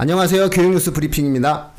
안녕하세요. 0.00 0.50
교육뉴스 0.50 0.92
브리핑입니다. 0.92 1.70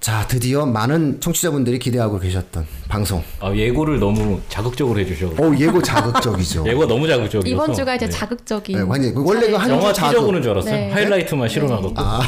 자, 0.00 0.26
드디어 0.26 0.64
많은 0.64 1.20
청취자분들이 1.20 1.78
기대하고 1.78 2.18
계셨던 2.18 2.66
방송. 2.88 3.22
아, 3.40 3.52
예고를 3.54 3.98
너무 4.00 4.40
자극적으로 4.48 4.98
해주셔. 5.00 5.26
어, 5.38 5.54
예고 5.58 5.82
자극적이죠. 5.82 6.64
예고가 6.66 6.86
너무 6.86 7.06
자극적이어서. 7.06 7.46
이번 7.46 7.74
주가 7.74 7.94
이제 7.94 8.06
네. 8.06 8.10
자극적인. 8.10 8.78
네, 8.78 8.82
완전 8.82 9.14
원래 9.18 9.50
그 9.50 9.56
한주 9.56 9.74
영화 9.74 9.92
자극. 9.92 10.12
티저보는 10.14 10.40
줄 10.40 10.50
알았어요. 10.52 10.74
네. 10.74 10.90
하이라이트만 10.92 11.48
실어놔갖고. 11.50 11.94
아. 11.96 12.22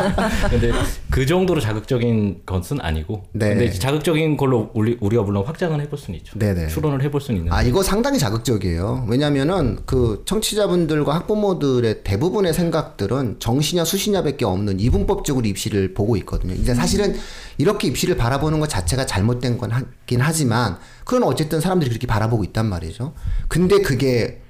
근데 0.48 0.72
그 1.18 1.26
정도로 1.26 1.60
자극적인 1.60 2.42
것은 2.46 2.80
아니고. 2.80 3.24
네. 3.32 3.48
근데 3.48 3.72
자극적인 3.72 4.36
걸로 4.36 4.70
우리, 4.72 4.96
우리가 5.00 5.24
물론 5.24 5.44
확장을 5.44 5.80
해볼 5.80 5.98
수는 5.98 6.16
있죠. 6.20 6.38
네네. 6.38 6.68
추론을 6.68 7.02
해볼 7.02 7.20
수는 7.20 7.40
있는데. 7.40 7.56
아, 7.56 7.60
이거 7.60 7.82
상당히 7.82 8.20
자극적이에요. 8.20 9.06
왜냐면은 9.08 9.80
그 9.84 10.22
청취자분들과 10.26 11.16
학부모들의 11.16 12.04
대부분의 12.04 12.54
생각들은 12.54 13.40
정시냐 13.40 13.84
수시냐밖에 13.84 14.44
없는 14.44 14.78
이분법적으로 14.78 15.44
입시를 15.44 15.92
보고 15.92 16.16
있거든요. 16.18 16.54
이제 16.54 16.72
사실은 16.72 17.16
이렇게 17.56 17.88
입시를 17.88 18.16
바라보는 18.16 18.60
것 18.60 18.68
자체가 18.68 19.04
잘못된 19.04 19.58
건 19.58 19.72
하긴 19.72 20.20
하지만 20.20 20.78
그건 21.04 21.24
어쨌든 21.24 21.60
사람들이 21.60 21.90
그렇게 21.90 22.06
바라보고 22.06 22.44
있단 22.44 22.66
말이죠. 22.66 23.12
근데 23.48 23.82
그게 23.82 24.40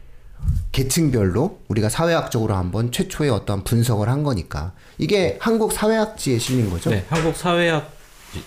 계층별로 0.73 1.61
우리가 1.69 1.89
사회학적으로 1.89 2.55
한번 2.55 2.93
최초의 2.93 3.31
어떤 3.31 3.65
분석을 3.65 4.09
한 4.09 4.23
거니까 4.23 4.73
이게 4.99 5.37
한국 5.41 5.73
사회학지에 5.73 6.39
실린 6.39 6.71
거죠. 6.71 6.91
네, 6.91 7.05
한국 7.09 7.37
사회학 7.37 7.91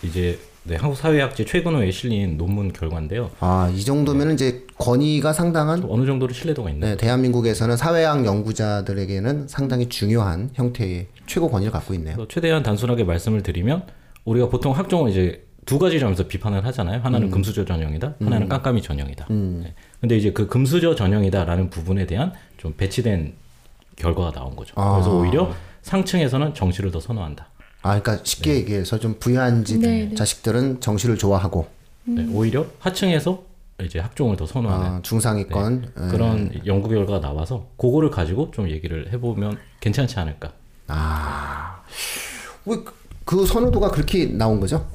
이제 0.03 0.39
네, 0.63 0.75
한국 0.75 0.95
사회학제 0.95 1.43
최근호에 1.43 1.89
실린 1.89 2.37
논문 2.37 2.71
결과인데요. 2.71 3.31
아, 3.39 3.71
이 3.73 3.83
정도면은 3.83 4.35
이제 4.35 4.67
권위가 4.77 5.33
상당한 5.33 5.83
어느 5.89 6.05
정도로 6.05 6.33
신뢰도가 6.33 6.70
있나요? 6.70 6.91
네, 6.91 6.98
대한민국에서는 6.98 7.75
사회학 7.75 8.26
연구자들에게는 8.26 9.48
상당히 9.48 9.89
중요한 9.89 10.51
형태의 10.53 11.07
최고 11.26 11.49
권위를 11.49 11.71
갖고 11.71 11.95
있네요. 11.95 12.15
최대한 12.29 12.61
단순하게 12.61 13.05
말씀을 13.05 13.41
드리면 13.41 13.83
우리가 14.26 14.49
보통 14.49 14.77
학종을 14.77 15.09
이제 15.09 15.43
두 15.65 15.79
가지 15.79 15.99
점에서 15.99 16.27
비판을 16.27 16.65
하잖아요. 16.65 17.01
하나는 17.04 17.27
음. 17.27 17.31
금수저 17.31 17.65
전형이다. 17.65 18.15
하나는 18.20 18.49
깜깜이 18.49 18.81
전형이다. 18.81 19.27
네. 19.29 19.73
근데 19.99 20.17
이제 20.17 20.31
그 20.31 20.48
금수저 20.48 20.95
전형이다라는 20.95 21.70
부분에 21.70 22.05
대한 22.07 22.34
좀 22.57 22.73
배치된 22.76 23.34
결과가 23.95 24.32
나온 24.32 24.55
거죠. 24.55 24.73
아. 24.76 24.93
그래서 24.93 25.15
오히려 25.15 25.54
상층에서는 25.84 26.54
정시를 26.54 26.91
더 26.91 26.99
선호한다. 26.99 27.48
아, 27.84 27.99
그러니까 27.99 28.23
쉽게 28.23 28.55
얘기해서 28.55 28.99
좀 28.99 29.15
부유한 29.20 29.65
집 29.65 29.79
네, 29.79 30.07
네. 30.07 30.15
자식들은 30.15 30.82
정시를 30.82 31.17
좋아하고 31.17 31.67
네, 32.04 32.27
오히려 32.32 32.65
하층에서 32.79 33.43
이제 33.82 33.99
학종을 33.99 34.37
더 34.37 34.45
선호하는 34.45 34.85
아, 34.85 35.01
중상위권 35.01 35.93
예. 35.98 36.07
그런 36.12 36.51
연구 36.67 36.89
결과가 36.89 37.20
나와서 37.20 37.67
그거를 37.77 38.12
가지고 38.12 38.51
좀 38.51 38.70
얘기를 38.70 39.12
해보면 39.12 39.57
괜찮지 39.79 40.20
않을까. 40.20 40.51
아, 40.87 41.82
왜그 42.65 42.93
그 43.26 43.45
선호도가 43.45 43.89
그렇게 43.89 44.26
나온 44.26 44.59
거죠? 44.59 44.87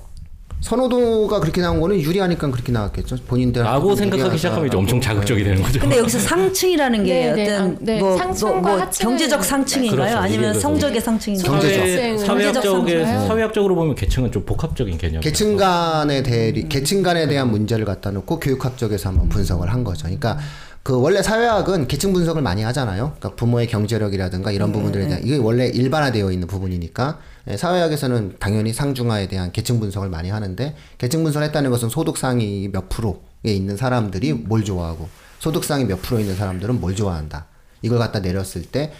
선호도가 0.60 1.40
그렇게 1.40 1.60
나온 1.60 1.80
거는 1.80 2.00
유리하니까 2.00 2.50
그렇게 2.50 2.72
나왔겠죠. 2.72 3.16
본인들 3.26 3.62
라고 3.62 3.94
생각하기 3.94 4.36
시작하면 4.36 4.66
이제 4.66 4.76
엄청 4.76 5.00
자극적이 5.00 5.44
되는 5.44 5.62
거죠. 5.62 5.80
근데 5.80 5.98
여기서 5.98 6.18
상층이라는 6.18 7.04
게 7.04 7.14
네, 7.14 7.32
네. 7.34 7.54
어떤 7.54 7.70
아, 7.70 7.76
네. 7.80 7.98
뭐, 8.00 8.16
상층과 8.16 8.60
뭐, 8.60 8.76
뭐 8.78 8.90
경제적 8.90 9.44
상층인가요? 9.44 9.96
그렇죠. 9.96 10.18
아니면 10.18 10.58
성적의 10.58 11.00
상층인가요? 11.00 11.52
경제적. 11.52 11.78
사회, 11.78 12.16
상층은 12.16 12.26
사회학적에 12.26 12.68
경제적 12.68 13.26
사회학적으로 13.28 13.74
보면 13.74 13.94
계층은 13.94 14.32
좀 14.32 14.44
복합적인 14.44 14.96
개념이에요. 14.98 15.20
계층 15.20 15.56
간의 15.56 16.22
대리, 16.22 16.68
계층 16.68 17.02
간에 17.02 17.28
대한 17.28 17.50
문제를 17.50 17.84
갖다 17.84 18.10
놓고 18.10 18.40
교육학적에서 18.40 19.10
한번 19.10 19.28
분석을 19.28 19.72
한 19.72 19.84
거죠. 19.84 20.04
그러니까 20.04 20.38
그 20.86 20.96
원래 21.00 21.20
사회학은 21.20 21.88
계층 21.88 22.12
분석을 22.12 22.42
많이 22.42 22.62
하잖아요. 22.62 23.16
그러니까 23.18 23.34
부모의 23.34 23.66
경제력이라든가 23.66 24.52
이런 24.52 24.70
부분들에 24.70 25.08
대한 25.08 25.24
이게 25.24 25.36
원래 25.36 25.66
일반화되어 25.66 26.30
있는 26.30 26.46
부분이니까 26.46 27.18
예, 27.48 27.56
사회학에서는 27.56 28.36
당연히 28.38 28.72
상중하에 28.72 29.26
대한 29.26 29.50
계층 29.50 29.80
분석을 29.80 30.08
많이 30.10 30.30
하는데 30.30 30.76
계층 30.98 31.24
분석을 31.24 31.44
했다는 31.48 31.72
것은 31.72 31.88
소득 31.88 32.16
상위 32.16 32.68
몇 32.68 32.88
프로에 32.88 33.16
있는 33.46 33.76
사람들이 33.76 34.32
뭘 34.32 34.62
좋아하고 34.62 35.08
소득 35.40 35.64
상위 35.64 35.86
몇 35.86 36.00
프로 36.02 36.20
있는 36.20 36.36
사람들은 36.36 36.80
뭘 36.80 36.94
좋아한다. 36.94 37.46
이걸 37.82 37.98
갖다 37.98 38.20
내렸을 38.20 38.62
때 38.62 38.92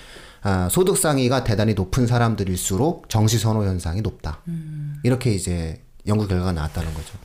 아, 0.42 0.68
소득 0.68 0.98
상위가 0.98 1.44
대단히 1.44 1.74
높은 1.74 2.08
사람들일수록 2.08 3.08
정시 3.08 3.38
선호 3.38 3.64
현상이 3.64 4.00
높다. 4.00 4.40
이렇게 5.04 5.32
이제 5.32 5.80
연구 6.08 6.26
결과가 6.26 6.50
나왔다는 6.50 6.92
거죠. 6.94 7.16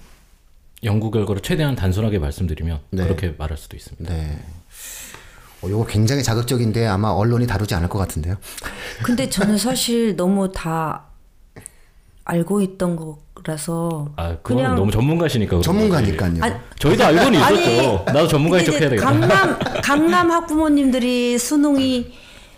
연구 0.83 1.11
결과를 1.11 1.41
최대한 1.41 1.75
단순하게 1.75 2.19
말씀드리면 2.19 2.79
네. 2.91 3.03
그렇게 3.03 3.35
말할 3.37 3.57
수도 3.57 3.77
있습니다. 3.77 4.13
네. 4.13 4.39
어, 5.61 5.69
요거 5.69 5.85
굉장히 5.85 6.23
자극적인데 6.23 6.87
아마 6.87 7.09
언론이 7.09 7.47
다루지 7.47 7.75
않을 7.75 7.87
것 7.89 7.99
같은데요. 7.99 8.35
근데 9.03 9.29
저는 9.29 9.57
사실 9.57 10.15
너무 10.15 10.51
다 10.51 11.05
알고 12.23 12.61
있던 12.61 12.95
거라서 13.35 14.09
아, 14.15 14.37
그건 14.41 14.57
그냥 14.57 14.75
너무 14.75 14.91
전문가시니까. 14.91 15.61
전문가니까요. 15.61 16.33
거지. 16.39 16.53
저희도 16.79 17.03
알고는 17.05 17.33
있었죠. 17.39 18.03
나도 18.07 18.27
전문가인 18.27 18.65
척 18.65 18.71
해야 18.73 18.79
이제 18.87 18.89
되겠다. 18.89 19.09
강남 19.11 19.59
강남 19.83 20.31
학부모님들이 20.31 21.37
수능이 21.37 22.13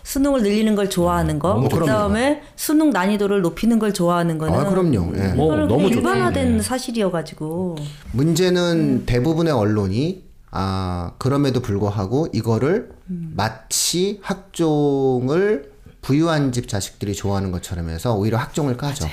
수능을 0.06 0.42
늘리는 0.42 0.74
걸 0.74 0.90
좋아하는 0.90 1.38
거, 1.38 1.54
너무 1.54 1.68
그다음에 1.70 2.42
수능 2.56 2.90
난이도를 2.90 3.40
높이는 3.40 3.78
걸 3.78 3.94
좋아하는 3.94 4.36
거는 4.36 4.54
아, 4.54 4.64
그럼요. 4.68 5.12
예. 5.16 5.28
뭐 5.28 5.46
이거는 5.46 5.68
너무. 5.68 5.88
일반화된 5.88 6.58
네. 6.58 6.62
사실이어가지고 6.62 7.76
문제는 8.12 9.06
대부분의 9.06 9.54
언론이 9.54 10.23
아 10.56 11.12
그럼에도 11.18 11.60
불구하고 11.60 12.28
이거를 12.32 12.92
마치 13.06 14.20
학종을 14.22 15.72
부유한 16.00 16.52
집 16.52 16.68
자식들이 16.68 17.14
좋아하는 17.14 17.50
것처럼 17.50 17.88
해서 17.88 18.14
오히려 18.14 18.38
학종을 18.38 18.76
까죠. 18.76 19.08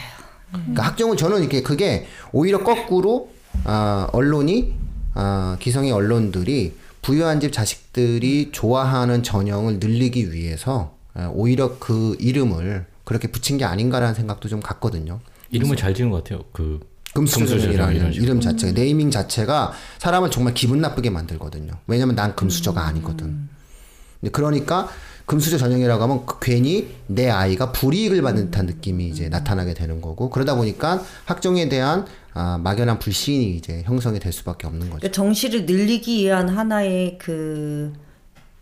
그러니까 0.52 0.84
학종을 0.84 1.18
저는 1.18 1.40
이렇게 1.40 1.64
그게 1.64 2.06
오히려 2.32 2.64
거꾸로 2.64 3.32
아 3.64 4.08
언론이 4.14 4.76
아 5.16 5.58
기성의 5.60 5.92
언론들이 5.92 6.76
부유한 7.02 7.40
집 7.40 7.52
자식들이 7.52 8.52
좋아하는 8.52 9.24
전형을 9.24 9.80
늘리기 9.80 10.34
위해서 10.34 10.96
아, 11.16 11.32
오히려 11.34 11.80
그 11.80 12.16
이름을 12.20 12.86
그렇게 13.04 13.28
붙인 13.30 13.58
게 13.58 13.66
아닌가라는 13.66 14.14
생각도 14.14 14.48
좀 14.48 14.60
갖거든요. 14.60 15.20
이름을 15.50 15.76
잘 15.76 15.96
지은 15.96 16.12
것 16.12 16.24
같아요. 16.24 16.46
그 16.52 16.80
금수저이라는 17.14 18.14
식으로. 18.14 18.24
이름 18.24 18.40
자체가 18.40 18.74
네이밍 18.74 19.12
자체가 19.12 19.74
사람을 20.00 20.32
정말 20.32 20.54
기분 20.54 20.80
나쁘게 20.80 21.10
만들거든요. 21.10 21.74
왜냐면 21.88 22.16
난 22.16 22.36
금수저가 22.36 22.82
아니거든. 22.82 23.50
근데 24.20 24.32
그러니까 24.32 24.90
금수저 25.26 25.58
전형이라고 25.58 26.04
하면 26.04 26.26
그 26.26 26.40
괜히 26.40 26.90
내 27.08 27.30
아이가 27.30 27.72
불이익을 27.72 28.22
받는 28.22 28.46
듯한 28.46 28.66
느낌이 28.66 29.08
이제 29.08 29.30
나타나게 29.30 29.74
되는 29.74 30.02
거고 30.02 30.30
그러다 30.30 30.56
보니까 30.56 31.04
학종에 31.26 31.70
대한 31.70 32.06
아, 32.34 32.58
막연한 32.58 33.00
불신이 33.00 33.56
이제 33.56 33.84
형성이 33.86 34.20
될 34.20 34.32
수밖에 34.32 34.68
없는 34.68 34.90
거죠. 34.90 35.00
그러니까 35.00 35.16
정시를 35.16 35.66
늘리기 35.66 36.24
위한 36.24 36.50
하나의 36.50 37.18
그 37.18 37.94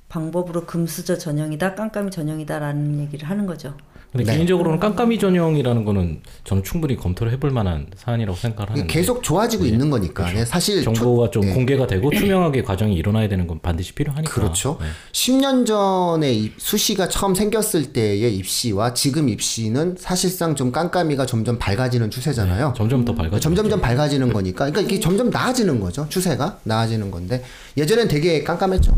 방법으로 0.09 0.65
금수저 0.65 1.17
전형이다, 1.19 1.75
깜깜이 1.75 2.09
전형이다라는 2.09 2.99
얘기를 2.99 3.29
하는 3.29 3.45
거죠. 3.45 3.75
근데 4.11 4.23
네. 4.23 4.33
개인적으로는 4.33 4.79
깜깜이 4.79 5.19
전형이라는 5.19 5.85
거는 5.85 6.21
저는 6.43 6.63
충분히 6.63 6.95
검토를 6.95 7.31
해볼 7.33 7.51
만한 7.51 7.85
사안이라고 7.95 8.35
생각을 8.35 8.71
하는데 8.71 8.87
계속 8.91 9.21
좋아지고 9.21 9.65
있는 9.65 9.91
거니까 9.91 10.25
네, 10.33 10.43
사실 10.45 10.83
초- 10.83 10.91
정보가 10.93 11.29
좀 11.29 11.43
네. 11.43 11.53
공개가 11.53 11.85
되고 11.85 12.09
투명하게 12.09 12.63
과정이 12.63 12.95
일어나야 12.95 13.27
되는 13.29 13.45
건 13.45 13.59
반드시 13.61 13.93
필요하니까. 13.93 14.33
그렇죠. 14.33 14.79
네. 14.81 14.87
10년 15.11 15.67
전에 15.67 16.33
이 16.33 16.51
수시가 16.57 17.07
처음 17.09 17.35
생겼을 17.35 17.93
때의 17.93 18.35
입시와 18.37 18.95
지금 18.95 19.29
입시는 19.29 19.95
사실상 19.99 20.55
좀 20.55 20.71
깜깜이가 20.71 21.27
점점 21.27 21.59
밝아지는 21.59 22.09
추세잖아요. 22.09 22.73
점점 22.75 23.05
더 23.05 23.13
밝아지죠. 23.13 23.39
점점점 23.41 23.79
밝아지는 23.79 24.33
거니까, 24.33 24.65
그러니까 24.71 24.81
이게 24.81 24.99
점점 24.99 25.29
나아지는 25.29 25.79
거죠. 25.79 26.07
추세가 26.09 26.57
나아지는 26.63 27.11
건데 27.11 27.43
예전엔 27.77 28.07
되게 28.07 28.43
깜깜했죠. 28.43 28.91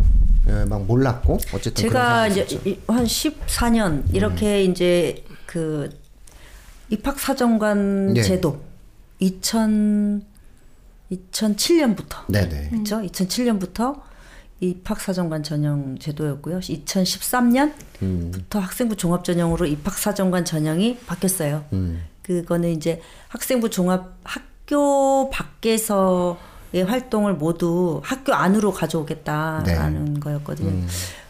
예, 0.48 0.66
막 0.66 0.86
몰랐고 0.86 1.38
어쨌든 1.54 1.74
제가 1.84 2.28
이제 2.28 2.46
한 2.88 3.06
14년 3.06 4.04
이렇게 4.14 4.64
이제 4.64 5.24
그 5.46 5.90
입학 6.90 7.20
사정관 7.20 8.14
네. 8.14 8.22
제도 8.22 8.62
2000 9.20 10.32
2007년부터 11.12 12.26
네네. 12.30 12.70
그렇죠? 12.70 13.02
2007년부터 13.02 14.02
입학 14.62 15.02
사정관 15.02 15.44
전형 15.44 15.98
제도였고요. 15.98 16.60
2013년부터 16.60 17.74
음. 18.04 18.32
학생부 18.52 18.96
종합 18.96 19.24
전형으로 19.24 19.66
입학 19.66 19.98
사정관 19.98 20.46
전형이 20.46 21.00
바뀌었어요. 21.00 21.66
음. 21.74 22.04
그거는 22.22 22.70
이제 22.70 23.02
학생부 23.30 23.70
종합 23.72 24.18
학교 24.24 25.30
밖에서의 25.32 26.38
활동을 26.80 27.34
모두 27.34 28.02
학교 28.04 28.34
안으로 28.34 28.72
가져오겠다라는 28.72 30.14
네. 30.14 30.20
거였거든요. 30.20 30.70
음. 30.70 30.88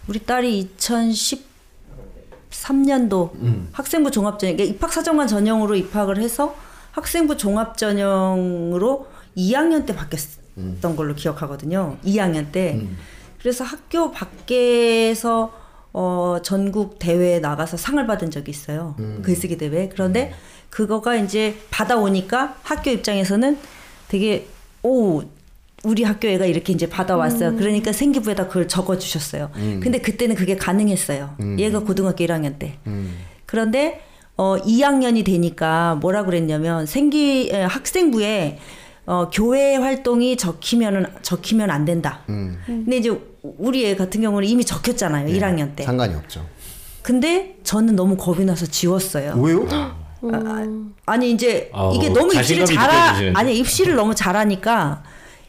우리 0.07 0.19
딸이 0.19 0.75
2013년도 0.77 3.33
음. 3.35 3.69
학생부 3.71 4.11
종합 4.11 4.39
전형, 4.39 4.55
그러니까 4.55 4.75
입학 4.75 4.93
사정관 4.93 5.27
전형으로 5.27 5.75
입학을 5.75 6.17
해서 6.17 6.55
학생부 6.91 7.37
종합 7.37 7.77
전형으로 7.77 9.07
2학년 9.35 9.85
때 9.85 9.95
바뀌었던 9.95 10.95
걸로 10.95 11.15
기억하거든요. 11.15 11.97
2학년 12.05 12.51
때. 12.51 12.85
그래서 13.39 13.63
학교 13.63 14.11
밖에서 14.11 15.53
어, 15.93 16.37
전국 16.43 16.99
대회에 16.99 17.39
나가서 17.39 17.77
상을 17.77 18.05
받은 18.05 18.31
적이 18.31 18.51
있어요. 18.51 18.95
글쓰기 19.23 19.57
대회. 19.57 19.89
그런데 19.89 20.33
그거가 20.69 21.15
이제 21.15 21.59
받아오니까 21.69 22.57
학교 22.63 22.91
입장에서는 22.91 23.57
되게, 24.07 24.47
오, 24.83 25.23
우리 25.83 26.03
학교 26.03 26.27
애가 26.27 26.45
이렇게 26.45 26.73
이제 26.73 26.87
받아왔어요. 26.87 27.55
그러니까 27.55 27.91
생기부에다 27.91 28.47
그걸 28.47 28.67
적어 28.67 28.97
주셨어요. 28.97 29.49
근데 29.81 29.99
그때는 29.99 30.35
그게 30.35 30.55
가능했어요. 30.55 31.35
얘가 31.57 31.79
고등학교 31.79 32.23
1학년 32.25 32.59
때. 32.59 32.77
그런데 33.45 34.01
어 34.37 34.57
2학년이 34.57 35.25
되니까 35.25 35.95
뭐라 35.95 36.23
그랬냐면 36.23 36.85
생기 36.85 37.49
에, 37.51 37.63
학생부에 37.63 38.59
어 39.05 39.29
교회 39.31 39.75
활동이 39.75 40.37
적히면은 40.37 41.05
적히면 41.21 41.69
안 41.69 41.85
된다. 41.85 42.21
근데 42.65 42.97
이제 42.97 43.11
우리 43.41 43.85
애 43.85 43.95
같은 43.95 44.21
경우는 44.21 44.47
이미 44.47 44.63
적혔잖아요. 44.63 45.27
1학년 45.35 45.75
때. 45.75 45.83
상관이 45.83 46.13
없죠. 46.15 46.45
근데 47.01 47.57
저는 47.63 47.95
너무 47.95 48.15
겁이 48.15 48.45
나서 48.45 48.65
지웠어요. 48.67 49.33
왜요? 49.37 49.67
아 51.05 51.17
니 51.17 51.31
이제 51.31 51.69
아, 51.73 51.91
이게 51.95 52.07
어, 52.07 52.13
너무 52.13 52.33
입시를 52.33 52.65
잘하 52.65 53.05
느껴지시는데. 53.11 53.39
아니 53.39 53.57
입시를 53.57 53.95
너무 53.95 54.13
잘하니까 54.15 55.03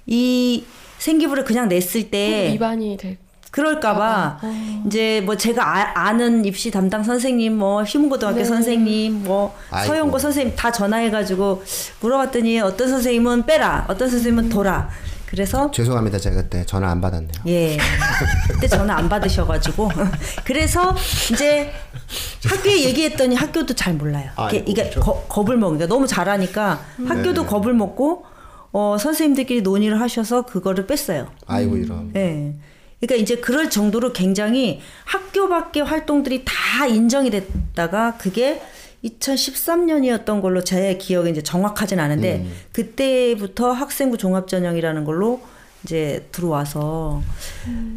이 0.06 0.64
생기부를 0.98 1.44
그냥 1.44 1.68
냈을 1.68 2.10
때 2.10 2.50
위반이 2.52 2.96
될 2.96 3.18
그럴까봐 3.50 4.40
이제 4.86 5.20
뭐 5.26 5.36
제가 5.36 5.92
아, 5.98 6.12
는 6.14 6.42
입시 6.46 6.70
담당 6.70 7.02
선생님 7.04 7.58
뭐 7.58 7.82
휘문고등학교 7.82 8.38
네. 8.38 8.44
선생님 8.44 9.24
뭐 9.24 9.54
아이고. 9.70 9.88
서영고 9.92 10.18
선생님 10.18 10.56
다 10.56 10.72
전화해가지고 10.72 11.62
물어봤더니 12.00 12.60
어떤 12.60 12.88
선생님은 12.88 13.44
빼라 13.44 13.84
어떤 13.88 14.08
선생님은 14.08 14.48
둬라 14.48 14.88
그래서 15.26 15.70
죄송합니다. 15.70 16.18
제가 16.18 16.36
그때 16.42 16.64
전화 16.66 16.90
안 16.90 17.00
받았네요. 17.00 17.30
예 17.46 17.76
그때 18.52 18.68
전화 18.68 18.96
안 18.96 19.08
받으셔가지고 19.08 19.90
그래서 20.44 20.94
이제 21.32 21.72
학교에 22.44 22.82
얘기했더니 22.84 23.34
학교도 23.36 23.74
잘 23.74 23.94
몰라요 23.94 24.30
아이고, 24.36 24.64
이게 24.70 24.90
거- 24.90 25.24
겁을 25.28 25.56
먹으니까 25.56 25.86
너무 25.86 26.06
잘하니까 26.06 26.84
학교도 27.06 27.42
네. 27.42 27.48
겁을 27.48 27.74
먹고 27.74 28.24
어 28.72 28.96
선생님들끼리 28.98 29.62
논의를 29.62 30.00
하셔서 30.00 30.42
그거를 30.42 30.86
뺐어요. 30.86 31.28
아이고 31.46 31.76
이런. 31.76 32.10
예. 32.16 32.54
그러니까 33.00 33.22
이제 33.22 33.36
그럴 33.36 33.68
정도로 33.68 34.12
굉장히 34.12 34.80
학교 35.04 35.48
밖의 35.48 35.82
활동들이 35.84 36.44
다 36.44 36.86
인정이 36.86 37.30
됐다가 37.30 38.16
그게 38.16 38.62
2013년이었던 39.04 40.40
걸로 40.40 40.62
제 40.62 40.96
기억에 40.96 41.30
이제 41.30 41.42
정확하진 41.42 41.98
않은데 42.00 42.46
그때부터 42.72 43.72
학생부 43.72 44.18
종합전형이라는 44.18 45.04
걸로 45.04 45.40
이제 45.84 46.26
들어와서 46.30 47.22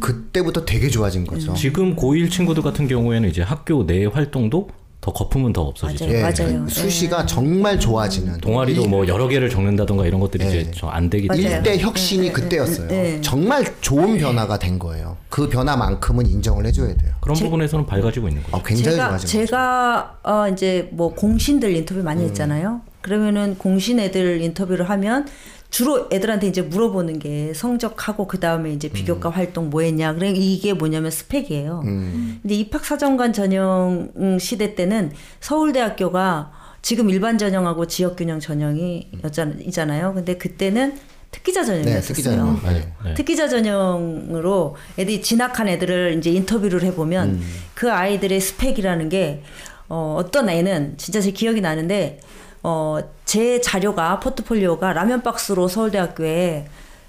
그때부터 0.00 0.64
되게 0.64 0.88
좋아진 0.88 1.26
거죠. 1.26 1.54
지금 1.54 1.94
고1 1.96 2.30
친구들 2.30 2.62
같은 2.62 2.88
경우에는 2.88 3.28
이제 3.28 3.42
학교 3.42 3.86
내 3.86 4.06
활동도 4.06 4.68
더 5.00 5.12
거품은 5.12 5.52
더 5.52 5.62
없어지죠. 5.62 6.06
맞아요. 6.06 6.18
예, 6.18 6.22
맞아요. 6.22 6.68
수시가 6.68 7.26
정말 7.26 7.78
좋아지는. 7.78 8.38
동아리도 8.38 8.88
뭐 8.88 9.06
여러 9.06 9.28
개를 9.28 9.48
적는다던가 9.48 10.04
이런 10.04 10.18
것들이 10.20 10.44
네. 10.44 10.60
이제 10.62 10.70
저안 10.72 11.08
되기. 11.08 11.28
때문에 11.28 11.48
일대 11.58 11.78
혁신이 11.78 12.32
그때였어요. 12.32 12.88
네. 12.88 13.20
정말 13.20 13.64
좋은 13.80 14.18
변화가 14.18 14.58
된 14.58 14.80
거예요. 14.80 15.16
그 15.28 15.48
변화만큼은 15.48 16.26
인정을 16.26 16.66
해줘야 16.66 16.96
돼요. 16.96 17.12
그런 17.20 17.36
부분에서는 17.38 17.86
밝아지고 17.86 18.26
있는 18.28 18.42
거죠. 18.42 18.56
아, 18.56 18.62
굉장히 18.64 18.96
제가 18.96 19.08
좋아진 19.10 19.26
거죠. 19.26 19.38
제가 19.46 20.18
어 20.24 20.48
이제 20.52 20.88
뭐 20.90 21.14
공신들 21.14 21.76
인터뷰 21.76 22.02
많이 22.02 22.24
음. 22.24 22.28
했잖아요. 22.28 22.80
그러면은 23.00 23.56
공신 23.58 24.00
애들 24.00 24.40
인터뷰를 24.40 24.90
하면 24.90 25.28
주로 25.70 26.08
애들한테 26.10 26.46
이제 26.46 26.62
물어보는 26.62 27.18
게 27.18 27.52
성적하고 27.54 28.26
그 28.26 28.40
다음에 28.40 28.72
이제 28.72 28.88
음. 28.88 28.92
비교과 28.92 29.30
활동 29.30 29.70
뭐 29.70 29.82
했냐. 29.82 30.14
그래 30.14 30.30
이게 30.30 30.72
뭐냐면 30.72 31.10
스펙이에요. 31.10 31.82
음. 31.84 32.38
근데 32.42 32.54
입학 32.54 32.84
사정관 32.84 33.32
전형 33.32 34.10
음, 34.16 34.38
시대 34.38 34.74
때는 34.74 35.12
서울대학교가 35.40 36.52
지금 36.82 37.10
일반 37.10 37.36
전형하고 37.36 37.86
지역 37.86 38.16
균형 38.16 38.38
전형이 38.38 39.10
였잖아요. 39.24 40.14
근데 40.14 40.36
그때는 40.36 40.96
특기자 41.30 41.60
네, 41.62 41.66
전형이었어요. 41.66 42.00
특기자 42.02 42.30
전형. 42.30 42.60
네. 42.62 42.92
네. 43.04 43.14
특기자 43.14 43.48
전형으로 43.48 44.76
애들이 44.98 45.20
진학한 45.20 45.68
애들을 45.68 46.16
이제 46.18 46.30
인터뷰를 46.30 46.82
해보면 46.84 47.28
음. 47.30 47.42
그 47.74 47.92
아이들의 47.92 48.40
스펙이라는 48.40 49.08
게 49.08 49.42
어, 49.88 50.16
어떤 50.18 50.48
애는 50.48 50.94
진짜 50.96 51.20
제 51.20 51.30
기억이 51.30 51.60
나는데 51.60 52.20
어, 52.62 52.98
제 53.24 53.60
자료가 53.60 54.20
포트폴리오가 54.20 54.92
라면 54.92 55.22
박스로 55.22 55.68
서울대학교에 55.68 56.66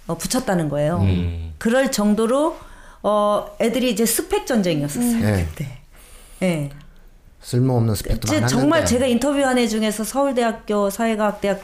어, 0.07 0.17
붙였다는 0.17 0.69
거예요. 0.69 0.99
음. 1.01 1.53
그럴 1.57 1.91
정도로 1.91 2.57
어, 3.03 3.55
애들이 3.59 3.91
이제 3.91 4.05
스펙 4.05 4.45
전쟁이었었어요. 4.47 5.19
네. 5.19 5.47
그때. 5.49 5.77
예. 6.43 6.69
쓸모없는 7.41 7.95
스펙도 7.95 8.27
제- 8.27 8.35
많았는데. 8.41 8.61
정말 8.61 8.85
제가 8.85 9.05
인터뷰한 9.07 9.57
애 9.57 9.67
중에서 9.67 10.03
서울대학교 10.03 10.89
사회과학대학 10.89 11.61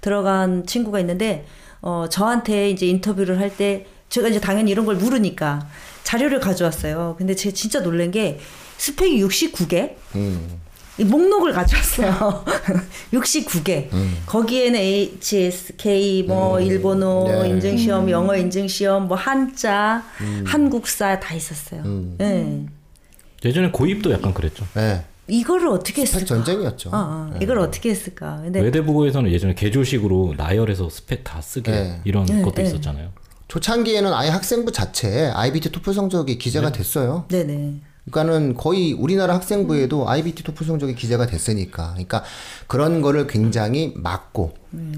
들어간 0.00 0.66
친구가 0.66 1.00
있는데 1.00 1.46
어 1.80 2.06
저한테 2.10 2.70
이제 2.70 2.86
인터뷰를 2.86 3.38
할 3.40 3.50
때 3.56 3.86
제가 4.10 4.28
이제 4.28 4.38
당연히 4.40 4.70
이런 4.70 4.84
걸 4.86 4.96
물으니까 4.96 5.66
자료를 6.04 6.40
가져왔어요. 6.40 7.14
근데 7.18 7.34
제가 7.34 7.54
진짜 7.54 7.80
놀란 7.82 8.10
게 8.10 8.38
스펙이 8.78 9.20
69개 9.24 9.94
음. 10.14 10.60
이 10.98 11.04
목록을 11.04 11.52
가져왔어요. 11.52 12.44
69개. 13.12 13.92
음. 13.92 14.16
거기에는 14.26 14.78
HSK, 14.78 16.22
뭐 16.24 16.60
일본어 16.60 17.24
네. 17.42 17.48
인증 17.48 17.76
시험, 17.76 18.08
영어 18.10 18.36
인증 18.36 18.68
시험, 18.68 19.08
뭐 19.08 19.16
한자, 19.16 20.04
한국사 20.46 21.18
다 21.18 21.34
있었어요. 21.34 21.82
음. 21.84 22.16
예. 22.20 23.48
예전에 23.48 23.70
고입도 23.70 24.12
약간 24.12 24.32
그랬죠. 24.32 24.64
네. 24.74 25.04
이거를 25.26 25.68
어떻게 25.68 26.02
했을까? 26.02 26.26
전쟁이었죠. 26.26 26.90
아, 26.92 27.30
아, 27.32 27.38
이걸 27.40 27.58
어떻게 27.58 27.90
했을까? 27.90 28.40
근데 28.42 28.60
외대부고에서는 28.60 29.30
예전에 29.32 29.54
개조식으로 29.54 30.34
나열해서 30.36 30.90
스펙 30.90 31.24
다 31.24 31.40
쓰게 31.40 31.70
네. 31.70 32.00
이런 32.04 32.26
네, 32.26 32.42
것도 32.42 32.56
네. 32.56 32.64
있었잖아요. 32.64 33.10
초창기에는 33.48 34.12
아예 34.12 34.28
학생부 34.30 34.72
자체에 34.72 35.30
IBT 35.30 35.72
토플 35.72 35.94
성적이 35.94 36.38
기재가 36.38 36.72
됐어요. 36.72 37.24
네네. 37.28 37.80
그러니까는 38.10 38.54
거의 38.54 38.92
우리나라 38.92 39.34
학생부에도 39.34 40.08
IBT 40.08 40.42
토플 40.42 40.66
성적이 40.66 40.94
기재가 40.94 41.26
됐으니까, 41.26 41.90
그러니까 41.92 42.22
그런 42.66 43.00
거를 43.00 43.26
굉장히 43.26 43.94
막고 43.96 44.54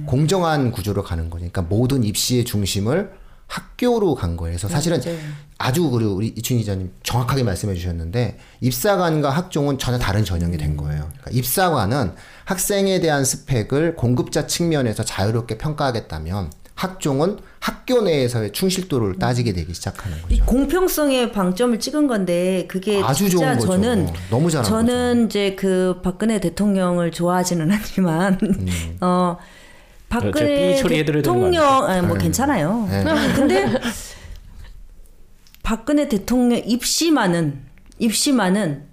공정한 0.07 0.73
구조로 0.73 1.03
가는 1.03 1.31
거죠. 1.31 1.41
그러니까 1.41 1.63
모든 1.63 2.03
입시의 2.03 2.45
중심을 2.45 3.13
학교로 3.47 4.17
간 4.17 4.37
거예요. 4.37 4.57
그래서 4.57 4.69
사실은 4.69 5.01
맞아요. 5.05 5.19
아주 5.59 5.89
그리고 5.91 6.15
우리 6.15 6.29
이춘희 6.29 6.61
기자님 6.61 6.93
정확하게 7.05 7.45
말씀해 7.45 7.75
주셨는데 7.75 8.39
입사관과 8.61 9.31
학종은 9.31 9.79
전혀 9.79 9.99
다른 9.99 10.25
전형이 10.25 10.59
된 10.59 10.77
거예요. 10.77 11.09
그러니까 11.09 11.31
입사관은 11.31 12.15
학생에 12.45 12.99
대한 13.01 13.25
스펙을 13.25 13.95
공급자 13.95 14.49
측면에서 14.49 15.05
자유롭게 15.05 15.59
평가하겠다면 15.59 16.51
학종은 16.77 17.39
학교 17.59 18.03
내에서의 18.03 18.53
충실도를 18.53 19.19
따지게 19.19 19.55
되기 19.55 19.73
시작하는 19.75 20.21
거죠. 20.21 20.35
이 20.35 20.41
공평성에 20.41 21.33
방점을 21.33 21.81
찍은 21.81 22.07
건데 22.07 22.67
그게 22.69 23.03
아주 23.03 23.31
진짜 23.31 23.57
좋은 23.57 23.57
거죠. 23.57 23.67
저는 23.73 24.09
너무 24.31 24.51
잘한 24.51 24.65
저는 24.71 25.27
이제 25.27 25.57
그 25.59 26.01
박근혜 26.03 26.39
대통령을 26.39 27.11
좋아하지는 27.11 27.73
않지만 27.73 28.39
음. 28.43 28.97
어 29.01 29.39
박근혜 30.11 30.77
대통령 30.83 31.85
아니, 31.87 32.07
뭐 32.07 32.17
네. 32.19 32.25
괜찮아요. 32.25 32.87
근데 33.35 33.73
박근혜 35.63 36.09
대통령 36.09 36.63
입시만은 36.65 37.63
입시만은 37.99 38.85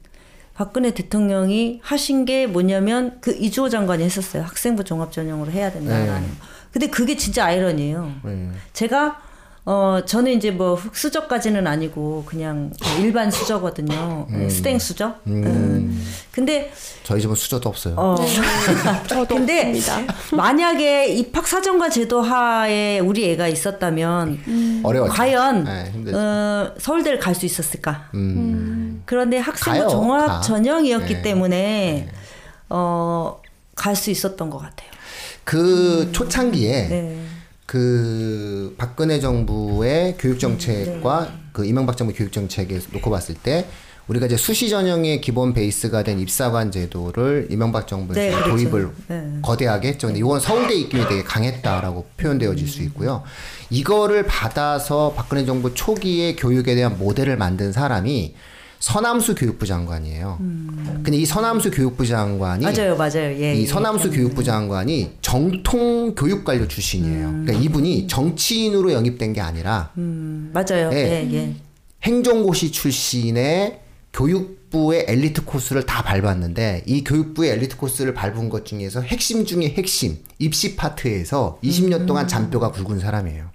박근혜 0.53 0.91
대통령이 0.93 1.81
하신 1.83 2.23
게 2.25 2.47
뭐냐면 2.47 3.17
그 3.19 3.35
이주호 3.35 3.67
장관이 3.67 4.03
했었어요. 4.03 4.43
학생부 4.43 4.85
종합 4.85 5.11
전형으로 5.11 5.51
해야 5.51 5.69
된다라는. 5.71 6.21
네. 6.21 6.52
거. 6.73 6.79
근데 6.79 6.87
그게 6.87 7.15
진짜 7.15 7.45
아이러니예요. 7.45 8.11
네. 8.23 8.49
제가 8.73 9.21
어 9.65 10.01
저는 10.05 10.33
이제 10.33 10.51
뭐 10.51 10.75
흑수저까지는 10.75 11.65
아니고 11.67 12.23
그냥 12.25 12.73
일반 12.99 13.31
수저거든요. 13.31 14.27
스탱 14.49 14.77
수저. 14.77 15.15
음. 15.27 16.05
근데 16.33 16.69
저희 17.03 17.21
집은 17.21 17.35
수저도 17.35 17.69
없어요. 17.69 17.95
어 17.95 18.15
저도 19.07 19.35
근데 19.35 19.69
없습니다. 19.69 20.13
만약에 20.35 21.07
입학 21.13 21.47
사정과 21.47 21.89
제도 21.89 22.21
하에 22.21 22.99
우리 22.99 23.29
애가 23.31 23.47
있었다면 23.47 24.81
어려웠죠. 24.83 25.13
과연 25.13 25.63
네. 25.63 26.13
어, 26.13 26.73
서울대를 26.77 27.19
갈 27.19 27.33
수 27.33 27.45
있었을까? 27.45 28.09
음. 28.15 29.01
그런데 29.05 29.37
학생부 29.37 29.87
종합 29.89 30.27
가. 30.27 30.41
전형이었기 30.41 31.13
네. 31.15 31.21
때문에 31.21 32.09
어 32.69 33.39
갈 33.75 33.95
수 33.95 34.11
있었던 34.11 34.49
것 34.49 34.57
같아요. 34.59 34.89
그 35.43 36.09
초창기에 36.11 36.87
네. 36.87 37.19
그 37.65 38.75
박근혜 38.77 39.19
정부의 39.19 40.15
교육 40.19 40.39
정책과 40.39 41.21
네. 41.21 41.31
그 41.51 41.65
이명박 41.65 41.97
정부 41.97 42.13
교육 42.13 42.31
정책에 42.31 42.79
놓고 42.91 43.09
봤을 43.09 43.35
때 43.35 43.65
우리가 44.07 44.25
이제 44.25 44.35
수시 44.35 44.69
전형의 44.69 45.21
기본 45.21 45.53
베이스가 45.53 46.03
된 46.03 46.19
입사관 46.19 46.71
제도를 46.71 47.47
이명박 47.49 47.87
정부에서 47.87 48.19
네, 48.19 48.31
그렇죠. 48.31 48.49
도입을 48.49 48.89
네. 49.07 49.39
거대하게 49.41 49.87
했죠. 49.89 50.07
근데 50.07 50.19
이건 50.19 50.41
서울대 50.41 50.75
입김이 50.75 51.07
되게 51.07 51.23
강했다라고 51.23 52.07
표현되어질 52.17 52.67
수 52.67 52.83
있고요. 52.83 53.23
이거를 53.69 54.25
받아서 54.25 55.13
박근혜 55.15 55.45
정부 55.45 55.73
초기에 55.73 56.35
교육에 56.35 56.75
대한 56.75 56.97
모델을 56.97 57.37
만든 57.37 57.71
사람이 57.71 58.35
서남수 58.83 59.35
교육부 59.35 59.65
장관이에요. 59.65 60.39
근데 61.03 61.15
이 61.15 61.25
서남수 61.25 61.71
교육부 61.71 62.05
장관이 62.05 62.65
맞아요, 62.65 62.97
맞아요. 62.97 63.31
예. 63.39 63.55
이 63.55 63.61
예. 63.61 63.65
서남수 63.65 64.11
교육부 64.11 64.43
장관이 64.43 65.19
정통 65.21 66.15
교육관료 66.15 66.67
출신이에요. 66.67 67.29
그러니까 67.29 67.53
이분이 67.53 68.07
정치인으로 68.07 68.91
영입된 68.91 69.31
게 69.31 69.39
아니라 69.39 69.91
음, 69.97 70.51
맞아요. 70.53 70.89
예. 70.91 70.97
예, 70.97 71.33
예. 71.33 71.55
행정고시 72.03 72.73
출신의 72.73 73.79
교육부의 74.11 75.05
엘리트 75.07 75.45
코스를 75.45 75.85
다 75.85 76.03
밟았는데 76.03 76.83
이 76.85 77.05
교육부의 77.05 77.51
엘리트 77.51 77.77
코스를 77.77 78.13
밟은 78.13 78.49
것 78.49 78.65
중에서 78.65 78.99
핵심 78.99 79.45
중에 79.45 79.69
핵심 79.77 80.17
입시 80.39 80.75
파트에서 80.75 81.57
20년 81.63 82.05
동안 82.05 82.27
잔뼈가 82.27 82.73
굵은 82.73 82.99
사람이에요. 82.99 83.49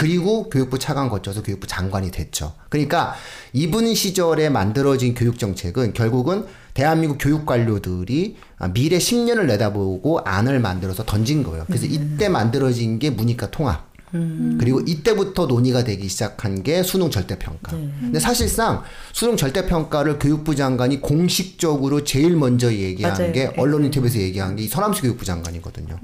그리고 0.00 0.48
교육부 0.48 0.78
차관 0.78 1.10
거쳐서 1.10 1.42
교육부 1.42 1.66
장관이 1.66 2.10
됐죠. 2.10 2.54
그러니까 2.70 3.14
이분 3.52 3.94
시절에 3.94 4.48
만들어진 4.48 5.14
교육 5.14 5.38
정책은 5.38 5.92
결국은 5.92 6.46
대한민국 6.72 7.18
교육 7.20 7.44
관료들이 7.44 8.38
미래 8.72 8.96
10년을 8.96 9.44
내다보고 9.44 10.20
안을 10.20 10.58
만들어서 10.58 11.04
던진 11.04 11.42
거예요. 11.42 11.64
그래서 11.66 11.84
이때 11.84 12.30
만들어진 12.30 12.98
게 12.98 13.10
문이과 13.10 13.50
통합. 13.50 13.89
그리고 14.12 14.80
이때부터 14.80 15.46
논의가 15.46 15.84
되기 15.84 16.08
시작한 16.08 16.62
게 16.62 16.82
수능 16.82 17.10
절대평가. 17.10 17.72
근데 17.72 18.18
사실상 18.18 18.82
수능 19.12 19.36
절대평가를 19.36 20.18
교육부 20.18 20.54
장관이 20.56 21.00
공식적으로 21.00 22.04
제일 22.04 22.36
먼저 22.36 22.72
얘기한 22.72 23.12
맞아요. 23.12 23.32
게 23.32 23.52
언론 23.56 23.84
인터뷰에서 23.84 24.18
얘기한 24.18 24.56
게이 24.56 24.68
서남수 24.68 25.02
교육부 25.02 25.24
장관이거든요. 25.24 25.98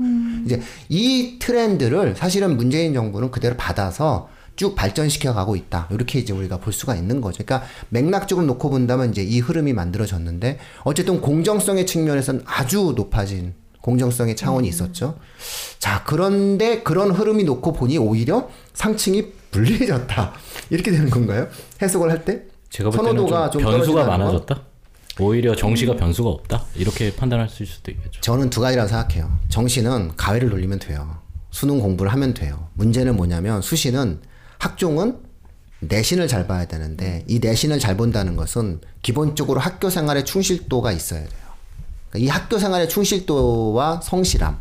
이제 0.45 0.63
이 0.89 1.39
트렌드를 1.39 2.15
사실은 2.17 2.57
문재인 2.57 2.95
정부는 2.95 3.31
그대로 3.31 3.57
받아서 3.57 4.29
쭉 4.57 4.75
발전시켜 4.75 5.35
가고 5.35 5.55
있다. 5.55 5.89
이렇게 5.91 6.19
이제 6.19 6.33
우리가 6.33 6.59
볼 6.59 6.73
수가 6.73 6.95
있는 6.97 7.21
거죠. 7.21 7.45
그러니까 7.45 7.69
맥락적으로 7.91 8.47
놓고 8.47 8.71
본다면 8.71 9.11
이제 9.11 9.23
이 9.23 9.39
흐름이 9.39 9.75
만들어졌는데 9.75 10.59
어쨌든 10.85 11.21
공정성의 11.21 11.87
측면에서는 11.87 12.43
아주 12.47 12.95
높아진 12.97 13.55
공정성의 13.87 14.35
차원이 14.35 14.66
있었죠. 14.66 15.16
자, 15.78 16.02
그런데 16.05 16.83
그런 16.83 17.12
흐름이 17.12 17.45
놓고 17.45 17.73
보니 17.73 17.99
오히려 17.99 18.49
상층이 18.75 19.33
불리해졌다. 19.52 20.33
이렇게 20.71 20.90
되는 20.90 21.09
건가요? 21.09 21.47
해석을 21.81 22.11
할 22.11 22.25
때? 22.25 22.43
제가 22.69 22.90
볼 22.90 22.99
때는 22.99 23.11
선호도가 23.12 23.50
좀좀 23.50 23.71
변수가? 23.71 24.05
많아졌다. 24.05 24.61
오히려 25.21 25.55
정시가 25.55 25.95
변수가 25.95 26.28
없다. 26.28 26.64
이렇게 26.75 27.14
판단할 27.14 27.49
수 27.49 27.62
있을 27.62 27.76
수도 27.76 27.93
있겠죠. 27.93 28.21
저는 28.21 28.50
두 28.50 28.61
가지라고 28.61 28.88
생각해요. 28.88 29.38
정시는 29.50 30.16
가위를 30.16 30.50
돌리면 30.50 30.81
돼요. 30.81 31.19
수능 31.52 31.78
공부를 31.78 32.12
하면 32.12 32.35
돼요. 32.35 32.69
문제는 32.75 33.14
뭐냐면 33.16 33.62
수시는 33.62 34.21
학종은 34.59 35.21
내신을 35.78 36.26
잘 36.26 36.49
봐야 36.49 36.66
되는데 36.66 37.25
이 37.28 37.38
내신을 37.38 37.78
잘 37.78 37.97
본다는 37.97 38.35
것은 38.35 38.81
기본적으로 39.02 39.61
학교 39.61 39.90
생활에 39.90 40.25
충실도가 40.25 40.90
있어야 40.90 41.21
돼요. 41.21 41.46
그러니까 42.11 42.19
이 42.19 42.29
학교 42.29 42.59
생활의 42.59 42.89
충실도와 42.89 44.01
성실함, 44.03 44.59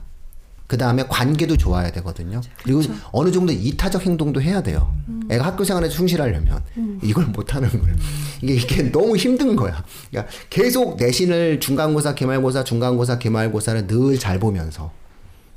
그 0.67 0.77
다음에 0.77 1.03
관계도 1.07 1.57
좋아야 1.57 1.91
되거든요. 1.91 2.41
그리고 2.63 2.81
어느 3.11 3.31
정도 3.31 3.53
이타적 3.53 4.05
행동도 4.05 4.41
해야 4.41 4.63
돼요. 4.63 4.93
애가 5.29 5.45
학교 5.45 5.63
생활에 5.63 5.87
충실하려면 5.89 6.63
이걸 7.03 7.25
못 7.27 7.53
하는 7.55 7.69
거예요. 7.69 7.95
이게 8.41 8.55
이게 8.55 8.91
너무 8.91 9.15
힘든 9.15 9.55
거야. 9.55 9.83
그러니까 10.09 10.31
계속 10.49 10.97
내신을 10.97 11.59
중간고사, 11.59 12.15
기말고사, 12.15 12.63
중간고사, 12.63 13.19
기말고사를 13.19 13.87
늘 13.87 14.17
잘 14.17 14.39
보면서 14.39 14.91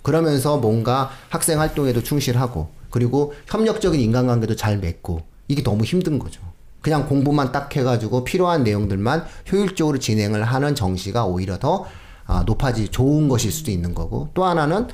그러면서 0.03 0.59
뭔가 0.59 1.11
학생 1.29 1.59
활동에도 1.61 2.03
충실하고 2.03 2.69
그리고 2.91 3.35
협력적인 3.47 4.01
인간관계도 4.01 4.57
잘 4.57 4.79
맺고 4.79 5.21
이게 5.49 5.63
너무 5.63 5.85
힘든 5.85 6.19
거죠. 6.19 6.41
그냥 6.81 7.09
공부만 7.09 7.53
딱 7.53 7.75
해가지고 7.75 8.25
필요한 8.25 8.65
내용들만 8.65 9.25
효율적으로 9.51 9.99
진행을 9.99 10.45
하는 10.45 10.75
정시가 10.75 11.25
오히려 11.27 11.59
더 11.59 11.87
아, 12.27 12.43
높아지 12.45 12.89
좋은 12.89 13.29
것일 13.29 13.51
수도 13.51 13.71
있는 13.71 13.95
거고 13.95 14.29
또 14.35 14.45
하나는 14.45 14.87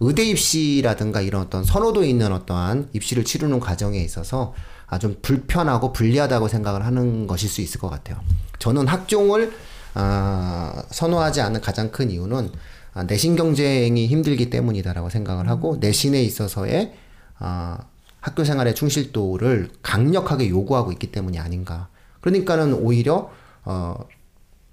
의대 0.00 0.24
입시라든가 0.24 1.20
이런 1.20 1.42
어떤 1.42 1.64
선호도 1.64 2.04
있는 2.04 2.32
어떠한 2.32 2.90
입시를 2.92 3.24
치르는 3.24 3.60
과정에 3.60 3.98
있어서 3.98 4.54
아, 4.86 4.98
좀 4.98 5.16
불편하고 5.22 5.92
불리하다고 5.92 6.48
생각을 6.48 6.84
하는 6.84 7.26
것일 7.26 7.48
수 7.48 7.60
있을 7.60 7.80
것 7.80 7.88
같아요. 7.88 8.18
저는 8.58 8.86
학종을 8.86 9.52
아, 9.94 10.82
선호하지 10.90 11.40
않는 11.40 11.60
가장 11.60 11.90
큰 11.90 12.10
이유는 12.10 12.50
아, 12.92 13.02
내신 13.04 13.34
경쟁이 13.34 14.06
힘들기 14.06 14.50
때문이다라고 14.50 15.08
생각을 15.10 15.48
하고 15.48 15.76
내신에 15.80 16.22
있어서의 16.22 16.94
아, 17.38 17.78
학교 18.24 18.42
생활의 18.42 18.74
충실도를 18.74 19.68
강력하게 19.82 20.48
요구하고 20.48 20.92
있기 20.92 21.12
때문이 21.12 21.38
아닌가. 21.38 21.88
그러니까는 22.22 22.72
오히려 22.72 23.30
어, 23.66 23.98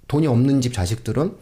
돈이 0.08 0.26
없는 0.26 0.62
집 0.62 0.72
자식들은 0.72 1.36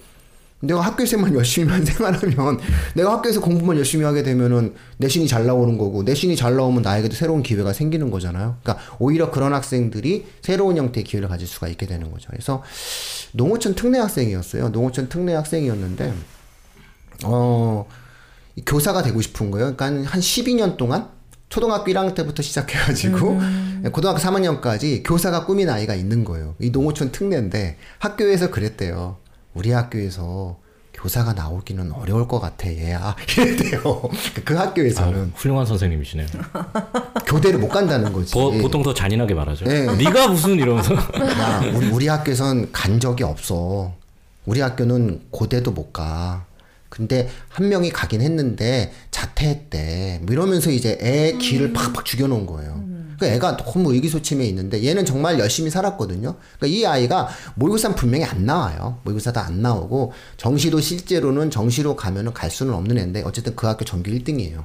내가 0.62 0.80
학교에서만 0.80 1.36
열심히만 1.36 1.84
생활하면 1.86 2.58
내가 2.96 3.12
학교에서 3.12 3.40
공부만 3.40 3.76
열심히 3.76 4.04
하게 4.04 4.24
되면은 4.24 4.74
내신이 4.96 5.28
잘 5.28 5.46
나오는 5.46 5.78
거고 5.78 6.02
내신이 6.02 6.34
잘 6.34 6.56
나오면 6.56 6.82
나에게도 6.82 7.14
새로운 7.14 7.44
기회가 7.44 7.72
생기는 7.72 8.10
거잖아요. 8.10 8.56
그러니까 8.60 8.84
오히려 8.98 9.30
그런 9.30 9.54
학생들이 9.54 10.26
새로운 10.42 10.78
형태의 10.78 11.04
기회를 11.04 11.28
가질 11.28 11.46
수가 11.46 11.68
있게 11.68 11.86
되는 11.86 12.10
거죠. 12.10 12.26
그래서 12.32 12.64
농어촌 13.30 13.76
특례 13.76 14.00
학생이었어요. 14.00 14.70
농어촌 14.70 15.08
특례 15.08 15.34
학생이었는데 15.34 16.12
어이 17.22 18.64
교사가 18.66 19.04
되고 19.04 19.22
싶은 19.22 19.52
거예요. 19.52 19.76
그러니까 19.76 20.10
한 20.10 20.20
12년 20.20 20.76
동안 20.76 21.19
초등학교 21.50 21.90
1학년 21.92 22.14
때부터 22.14 22.42
시작해가지고 22.42 23.40
고등학교 23.92 24.18
3학년까지 24.20 25.02
교사가 25.04 25.44
꾸민 25.44 25.68
아이가 25.68 25.94
있는 25.94 26.24
거예요. 26.24 26.54
이 26.60 26.70
농어촌 26.70 27.10
특례인데 27.12 27.76
학교에서 27.98 28.50
그랬대요. 28.50 29.16
우리 29.52 29.72
학교에서 29.72 30.58
교사가 30.94 31.32
나오기는 31.32 31.92
어려울 31.92 32.28
것 32.28 32.38
같아 32.40 32.68
얘야 32.68 33.16
이랬대요. 33.36 34.02
그 34.44 34.54
학교에서는 34.54 35.32
아, 35.34 35.36
훌륭한 35.36 35.66
선생님이시네요. 35.66 36.26
교대를 37.26 37.58
못 37.58 37.68
간다는 37.68 38.12
거지. 38.12 38.32
보, 38.32 38.52
보통 38.58 38.82
더 38.82 38.94
잔인하게 38.94 39.34
말하죠. 39.34 39.64
네. 39.64 39.86
네가 39.96 40.28
무슨 40.28 40.56
이러면서 40.56 40.94
야, 40.94 41.62
우리, 41.74 41.88
우리 41.88 42.06
학교에선 42.08 42.70
간 42.70 43.00
적이 43.00 43.24
없어. 43.24 43.92
우리 44.46 44.60
학교는 44.60 45.22
고대도 45.30 45.72
못 45.72 45.92
가. 45.92 46.44
근데 46.90 47.28
한 47.48 47.68
명이 47.68 47.90
가긴 47.90 48.20
했는데 48.20 48.92
자퇴했대. 49.10 50.20
뭐 50.22 50.32
이러면서 50.34 50.70
이제 50.70 50.98
애 51.00 51.38
기를 51.38 51.72
팍팍 51.72 52.04
죽여놓은 52.04 52.44
거예요. 52.44 52.84
그 53.18 53.26
애가 53.26 53.58
너무 53.58 53.92
의기소침해 53.94 54.44
있는데 54.46 54.82
얘는 54.82 55.04
정말 55.04 55.38
열심히 55.38 55.70
살았거든요. 55.70 56.36
그러니까 56.58 56.66
이 56.66 56.84
아이가 56.86 57.28
모의고사는 57.54 57.94
분명히 57.94 58.24
안 58.24 58.44
나와요. 58.44 58.98
모의고사도 59.04 59.38
안 59.40 59.62
나오고 59.62 60.12
정시도 60.36 60.80
실제로는 60.80 61.50
정시로 61.50 61.96
가면은 61.96 62.32
갈 62.32 62.50
수는 62.50 62.74
없는 62.74 62.98
애인데 62.98 63.22
어쨌든 63.24 63.54
그 63.54 63.66
학교 63.66 63.84
전교 63.84 64.10
1등이에요. 64.10 64.64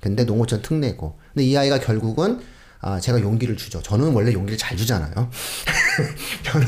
근데 0.00 0.24
농어촌 0.24 0.60
특례고. 0.60 1.16
근데 1.32 1.46
이 1.46 1.56
아이가 1.56 1.80
결국은 1.80 2.40
아, 2.86 3.00
제가 3.00 3.18
용기를 3.22 3.56
주죠. 3.56 3.80
저는 3.80 4.12
원래 4.12 4.30
용기를 4.32 4.58
잘 4.58 4.76
주잖아요. 4.76 5.10
저는 6.44 6.66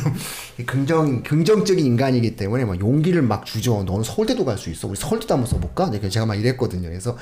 긍정, 0.64 1.22
긍정적인 1.22 1.84
인간이기 1.84 2.36
때문에 2.36 2.64
막 2.64 2.80
용기를 2.80 3.20
막 3.20 3.44
주죠. 3.44 3.82
너는 3.84 4.02
서울대도 4.02 4.46
갈 4.46 4.56
수 4.56 4.70
있어. 4.70 4.88
우리 4.88 4.96
서울대도 4.96 5.34
한번 5.34 5.46
써볼까? 5.50 5.90
네, 5.90 6.00
제가 6.08 6.24
막 6.24 6.34
이랬거든요. 6.36 6.88
그래서 6.88 7.18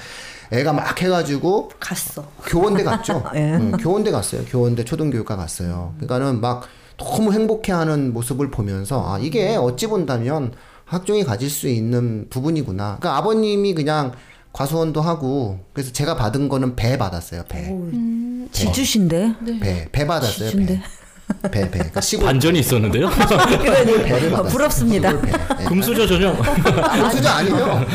애가 0.53 0.73
막 0.73 1.03
해가지고 1.03 1.71
갔어. 1.81 2.31
교원대 2.47 2.85
갔죠. 2.85 3.25
예. 3.35 3.55
응, 3.55 3.73
교원대 3.73 4.13
갔어요. 4.13 4.43
교원대 4.49 4.85
초등교육과 4.85 5.35
갔어요. 5.35 5.95
그러니까는 5.99 6.41
막 6.41 6.63
너무 6.97 7.33
행복해하는 7.33 8.13
모습을 8.13 8.53
보면서 8.53 9.13
아 9.13 9.19
이게 9.19 9.57
어찌 9.57 9.89
본다면 9.89 10.53
학종이 10.85 11.25
가질 11.25 11.51
수 11.51 11.67
있는 11.69 12.29
부분이구나. 12.31 12.99
그러니까 13.01 13.17
아버님이 13.17 13.75
그냥 13.75 14.13
과수원도 14.53 15.01
하고 15.01 15.59
그래서 15.73 15.91
제가 15.91 16.15
받은 16.15 16.49
거는 16.49 16.77
배 16.77 16.97
받았어요. 16.97 17.43
배, 17.49 17.69
지주신데. 18.53 19.35
배, 19.61 19.89
배 19.91 20.07
받았어요. 20.07 20.51
배, 20.51 20.51
지준데. 20.51 20.75
배, 20.81 20.83
배. 21.51 21.69
그러니까 21.71 22.01
시골 22.01 22.27
반전이 22.27 22.59
있었는데요. 22.61 23.09
배를 23.65 24.33
어, 24.33 24.37
받았어요. 24.37 24.43
부럽습니다. 24.53 25.11
시골 25.11 25.23
배. 25.23 25.33
네. 25.59 25.65
금수저 25.65 26.07
전형. 26.07 26.37
금수저 26.41 27.29
아니에요. 27.29 27.87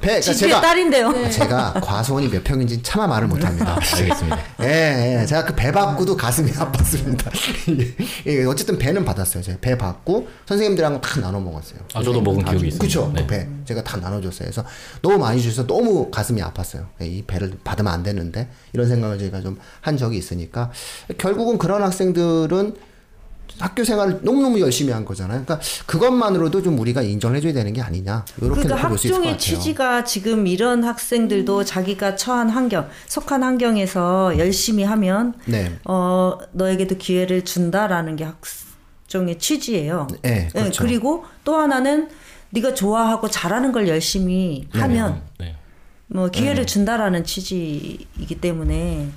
배. 0.00 0.20
그러니까 0.20 0.32
제가 0.34 0.60
딸인데요. 0.60 1.30
제가 1.30 1.74
과수원이 1.82 2.28
몇 2.30 2.44
평인지 2.44 2.82
차마 2.82 3.06
말을 3.06 3.28
못합니다. 3.28 3.78
알겠습니다. 3.96 4.38
예, 4.62 5.20
예. 5.22 5.26
제가 5.26 5.44
그 5.46 5.54
배 5.54 5.72
받고도 5.72 6.16
가슴이 6.16 6.50
아팠습니다. 6.52 7.30
예, 8.26 8.40
예, 8.40 8.44
어쨌든 8.44 8.76
배는 8.76 9.04
받았어요. 9.04 9.42
제가 9.42 9.58
배 9.60 9.78
받고 9.78 10.28
선생님들하고 10.46 11.00
다 11.00 11.20
나눠 11.20 11.40
먹었어요. 11.40 11.78
아, 11.94 12.02
저도 12.02 12.20
먹은 12.20 12.44
기억이 12.44 12.70
그쵸 12.78 13.00
있습니다. 13.10 13.20
네. 13.20 13.26
배 13.26 13.48
제가 13.64 13.82
다 13.82 13.96
나눠줬어요. 13.96 14.50
그래서 14.50 14.64
너무 15.00 15.18
많이 15.18 15.40
주셔서 15.40 15.66
너무 15.66 16.10
가슴이 16.10 16.40
아팠어요. 16.42 16.86
예, 17.00 17.06
이 17.06 17.22
배를 17.22 17.52
받으면 17.64 17.92
안 17.92 18.02
되는데 18.02 18.48
이런 18.72 18.88
생각을 18.88 19.18
제가 19.18 19.40
좀 19.40 19.54
한 19.80 19.96
적이 19.96 20.18
있으니까 20.18 20.70
결국은 21.18 21.58
그런 21.58 21.82
학생들은 21.82 22.74
학교 23.58 23.84
생활을 23.84 24.20
너무너무 24.22 24.60
열심히 24.60 24.92
한 24.92 25.04
거잖아요. 25.04 25.44
그러니까 25.44 25.60
그것만으로도 25.86 26.62
좀 26.62 26.78
우리가 26.78 27.02
인정을 27.02 27.36
해줘야 27.36 27.52
되는 27.52 27.72
게 27.72 27.80
아니냐. 27.80 28.24
이렇게 28.40 28.62
그러니까 28.62 28.88
볼수 28.88 29.06
있을 29.06 29.16
것 29.16 29.16
학종의 29.16 29.38
같아요. 29.38 29.38
취지가 29.38 30.04
지금 30.04 30.46
이런 30.46 30.84
학생들도 30.84 31.64
자기가 31.64 32.16
처한 32.16 32.50
환경, 32.50 32.88
속한 33.06 33.42
환경에서 33.42 34.38
열심히 34.38 34.84
하면 34.84 35.34
네. 35.46 35.72
어 35.84 36.38
너에게도 36.52 36.96
기회를 36.96 37.44
준다라는 37.44 38.16
게 38.16 38.24
학종의 38.24 39.38
취지예요. 39.38 40.08
네, 40.22 40.48
그렇죠. 40.52 40.82
그리고 40.82 41.24
또 41.44 41.56
하나는 41.56 42.08
네가 42.50 42.74
좋아하고 42.74 43.28
잘하는 43.28 43.72
걸 43.72 43.88
열심히 43.88 44.68
하면 44.72 45.22
네. 45.38 45.56
뭐 46.06 46.28
기회를 46.28 46.66
준다라는 46.66 47.24
취지이기 47.24 48.40
때문에 48.40 49.08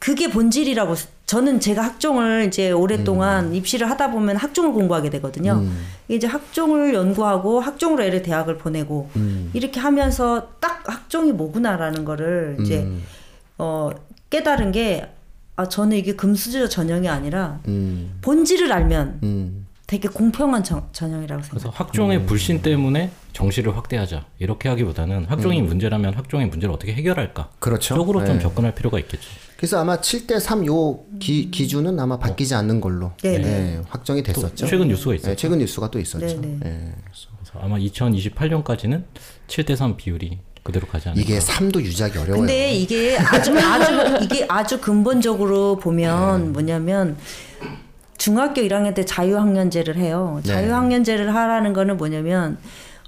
그게 0.00 0.30
본질이라고 0.30 0.94
저는 1.28 1.60
제가 1.60 1.82
학종을 1.82 2.46
이제 2.48 2.70
오랫동안 2.70 3.54
입시를 3.54 3.88
하다 3.90 4.12
보면 4.12 4.36
학종을 4.36 4.72
공부하게 4.72 5.10
되거든요. 5.10 5.62
이제 6.08 6.26
학종을 6.26 6.94
연구하고 6.94 7.60
학종으로 7.60 8.02
애를 8.02 8.22
대학을 8.22 8.56
보내고 8.56 9.10
이렇게 9.52 9.78
하면서 9.78 10.48
딱 10.58 10.82
학종이 10.86 11.32
뭐구나라는 11.32 12.06
거를 12.06 12.56
이제 12.60 12.90
어 13.58 13.90
깨달은 14.30 14.72
게 14.72 15.06
아, 15.56 15.68
저는 15.68 15.96
이게 15.96 16.14
금수저 16.14 16.68
전형이 16.68 17.08
아니라 17.08 17.58
음, 17.66 18.16
본질을 18.22 18.72
알면 18.72 19.20
음. 19.24 19.66
되게 19.88 20.08
공평한 20.08 20.62
전, 20.62 20.84
전형이라고 20.92 21.42
생각해요. 21.42 21.50
그래서 21.50 21.70
학종의 21.70 22.26
불신 22.26 22.62
때문에 22.62 23.10
정시를 23.32 23.76
확대하자 23.76 24.24
이렇게 24.38 24.68
하기보다는 24.68 25.24
학종이 25.24 25.60
문제라면 25.60 26.14
학종의 26.14 26.46
문제를 26.46 26.72
어떻게 26.72 26.94
해결할까 26.94 27.50
그렇죠. 27.58 27.96
쪽으로 27.96 28.24
좀 28.24 28.36
네. 28.36 28.40
접근할 28.40 28.74
필요가 28.74 28.98
있겠죠. 29.00 29.28
그래서 29.58 29.80
아마 29.80 29.96
7대 29.96 30.40
3요 30.40 31.18
기준은 31.18 31.98
아마 31.98 32.16
바뀌지 32.16 32.54
않는 32.54 32.80
걸로 32.80 33.10
네, 33.24 33.38
네, 33.38 33.82
확정이 33.88 34.22
됐었죠. 34.22 34.66
최근 34.68 34.86
뉴스가 34.86 35.16
있었죠. 35.16 35.30
네, 35.30 35.36
최근 35.36 35.58
뉴스가 35.58 35.90
또 35.90 35.98
있었죠. 35.98 36.26
네, 36.26 36.34
네. 36.34 36.58
네. 36.60 36.94
그래서 37.02 37.28
아마 37.60 37.76
2028년까지는 37.76 39.02
7대 39.48 39.74
3 39.74 39.96
비율이 39.96 40.38
그대로 40.62 40.86
가지 40.86 41.08
않을까. 41.08 41.20
이게 41.20 41.40
3도 41.40 41.80
유지하기 41.82 42.18
어려워요. 42.18 42.42
근데 42.42 42.72
이게 42.72 43.18
아주 43.18 43.52
아주 43.58 44.24
이게 44.24 44.46
아주 44.48 44.80
근본적으로 44.80 45.76
보면 45.78 46.52
뭐냐면 46.52 47.16
중학교 48.16 48.60
1학년 48.60 48.94
때 48.94 49.04
자유학년제를 49.04 49.96
해요. 49.96 50.40
네. 50.44 50.52
자유학년제를 50.52 51.34
하라는 51.34 51.72
거는 51.72 51.96
뭐냐면 51.96 52.58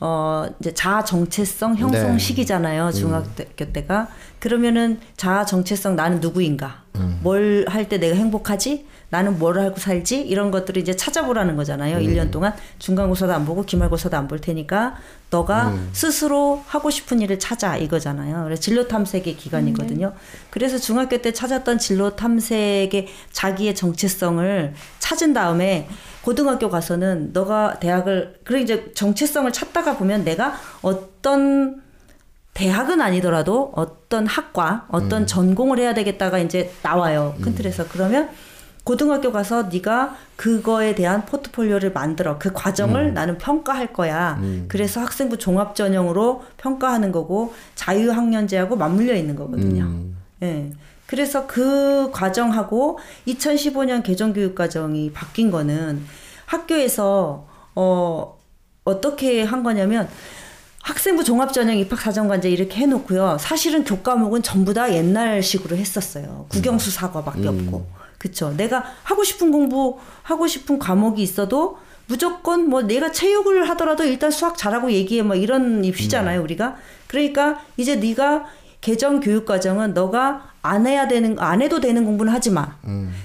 어 0.00 0.47
이제 0.61 0.73
자아 0.73 1.04
정체성 1.04 1.76
형성 1.76 2.12
네. 2.12 2.19
시기잖아요. 2.19 2.90
중학교 2.92 3.73
때가 3.73 4.09
그러면은 4.38 4.99
자아 5.16 5.45
정체성 5.45 5.95
나는 5.97 6.21
누구인가? 6.21 6.80
뭘할 7.23 7.88
때 7.88 7.99
내가 7.99 8.16
행복하지? 8.16 8.87
나는 9.11 9.38
뭘 9.38 9.59
하고 9.59 9.76
살지? 9.78 10.21
이런 10.21 10.50
것들을 10.50 10.80
이제 10.80 10.95
찾아보라는 10.95 11.57
거잖아요. 11.57 11.99
일 12.00 12.14
1년 12.14 12.30
동안 12.30 12.54
중간고사도 12.78 13.33
안 13.33 13.45
보고 13.45 13.64
기말고사도 13.64 14.16
안 14.16 14.28
볼 14.28 14.40
테니까 14.40 14.97
너가 15.30 15.75
스스로 15.92 16.62
하고 16.66 16.90
싶은 16.90 17.21
일을 17.21 17.38
찾아 17.38 17.76
이거잖아요. 17.76 18.45
그래서 18.45 18.61
진로 18.62 18.87
탐색의 18.88 19.37
기간이거든요. 19.37 20.12
그래서 20.50 20.78
중학교 20.78 21.19
때 21.19 21.33
찾았던 21.33 21.78
진로 21.78 22.14
탐색의 22.16 23.09
자기의 23.33 23.75
정체성을 23.75 24.75
찾은 24.99 25.33
다음에 25.33 25.88
고등학교 26.22 26.68
가서는 26.68 27.30
너가 27.32 27.78
대학을 27.80 28.40
그래 28.44 28.60
이제 28.60 28.92
정체성을 28.94 29.50
찾다가 29.52 29.96
보면 29.96 30.24
내가 30.24 30.54
어떤 30.82 31.82
대학은 32.54 33.00
아니더라도 33.00 33.72
어떤 33.74 34.26
학과, 34.26 34.86
어떤 34.88 35.26
전공을 35.26 35.78
해야 35.78 35.94
되겠다가 35.94 36.38
이제 36.38 36.72
나와요. 36.82 37.34
큰 37.40 37.54
틀에서. 37.54 37.86
그러면 37.88 38.28
고등학교 38.84 39.30
가서 39.30 39.64
네가 39.64 40.16
그거에 40.36 40.94
대한 40.94 41.24
포트폴리오를 41.26 41.92
만들어. 41.92 42.38
그 42.38 42.52
과정을 42.52 43.14
나는 43.14 43.38
평가할 43.38 43.92
거야. 43.92 44.40
그래서 44.68 45.00
학생부 45.00 45.38
종합 45.38 45.74
전형으로 45.76 46.44
평가하는 46.56 47.12
거고 47.12 47.54
자유학년제하고 47.76 48.76
맞물려 48.76 49.14
있는 49.14 49.36
거거든요. 49.36 49.84
음. 49.84 50.16
예. 50.42 50.70
그래서 51.06 51.47
그 51.47 52.11
과정하고 52.12 52.98
2015년 53.26 54.03
개정교육 54.03 54.55
과정이 54.55 55.12
바뀐 55.12 55.50
거는 55.50 56.05
학교에서 56.46 57.48
어 57.74 58.38
어떻게 58.85 59.42
한 59.42 59.62
거냐면 59.62 60.09
학생부 60.83 61.24
종합전형 61.24 61.76
입학사정관제 61.79 62.50
이렇게 62.50 62.76
해놓고요. 62.81 63.38
사실은 63.38 63.85
교과목은 63.85 64.42
전부 64.42 64.72
다 64.72 64.92
옛날식으로 64.92 65.76
했었어요. 65.76 66.46
국영수 66.48 66.90
사과밖에 66.90 67.46
없고. 67.48 67.87
그쵸. 68.18 68.55
내가 68.57 68.85
하고 69.03 69.24
싶은 69.24 69.50
공부, 69.50 69.98
하고 70.22 70.46
싶은 70.46 70.79
과목이 70.79 71.22
있어도 71.22 71.79
무조건 72.07 72.68
뭐 72.68 72.83
내가 72.83 73.12
체육을 73.12 73.68
하더라도 73.70 74.05
일단 74.05 74.31
수학 74.31 74.57
잘하고 74.57 74.90
얘기해 74.90 75.22
뭐 75.22 75.37
이런 75.37 75.85
입시잖아요, 75.85 76.42
우리가. 76.42 76.76
그러니까 77.07 77.61
이제 77.76 77.96
네가 77.96 78.46
개정 78.81 79.21
교육 79.21 79.45
과정은 79.47 79.95
너가 79.95 80.51
안 80.62 80.87
해야 80.87 81.09
되는 81.09 81.38
안 81.38 81.62
해도 81.62 81.81
되는 81.81 82.05
공부는 82.05 82.33
하지 82.33 82.51
마. 82.51 82.77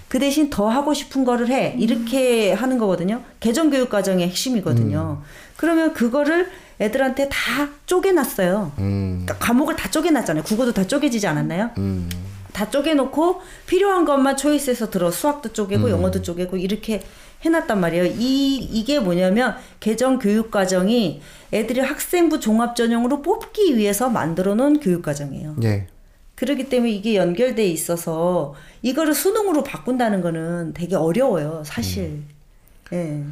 그 0.07 0.19
대신 0.19 0.49
더 0.49 0.67
하고 0.69 0.93
싶은 0.93 1.25
거를 1.25 1.49
해. 1.49 1.75
이렇게 1.77 2.53
하는 2.53 2.77
거거든요. 2.77 3.21
개정 3.39 3.69
교육 3.69 3.89
과정의 3.89 4.27
핵심이거든요. 4.29 5.21
그러면 5.57 5.93
그거를 5.93 6.49
애들한테 6.79 7.29
다 7.29 7.69
쪼개놨어요. 7.85 8.73
음. 8.79 9.23
그러니까 9.23 9.45
과목을 9.45 9.75
다 9.75 9.89
쪼개놨잖아요. 9.89 10.43
국어도 10.43 10.73
다 10.73 10.85
쪼개지지 10.85 11.25
않았나요? 11.27 11.71
음. 12.55 12.57
다 12.57 12.69
쪼개놓고 12.69 13.41
필요한 13.67 14.05
것만 14.05 14.37
초이스해서 14.37 14.89
들어 14.89 15.11
수학도 15.11 15.51
쪼개고 15.51 15.89
영어도 15.89 16.21
쪼개고 16.21 16.57
이렇게 16.57 17.03
해놨단 17.41 17.79
말이에요. 17.79 18.05
이 18.05 18.55
이게 18.55 18.99
뭐냐면 18.99 19.55
개정 19.79 20.17
교육 20.17 20.51
과정이 20.51 21.21
애들이 21.51 21.81
학생부 21.81 22.39
종합 22.39 22.75
전형으로 22.75 23.21
뽑기 23.21 23.77
위해서 23.77 24.09
만들어놓은 24.09 24.79
교육 24.79 25.03
과정이에요. 25.03 25.55
네. 25.57 25.87
그렇기 26.35 26.69
때문에 26.69 26.91
이게 26.91 27.15
연결돼 27.15 27.65
있어서 27.67 28.55
이거를 28.81 29.13
수능으로 29.13 29.63
바꾼다는 29.63 30.21
거는 30.21 30.73
되게 30.73 30.95
어려워요, 30.95 31.63
사실. 31.65 32.23
예. 32.93 33.23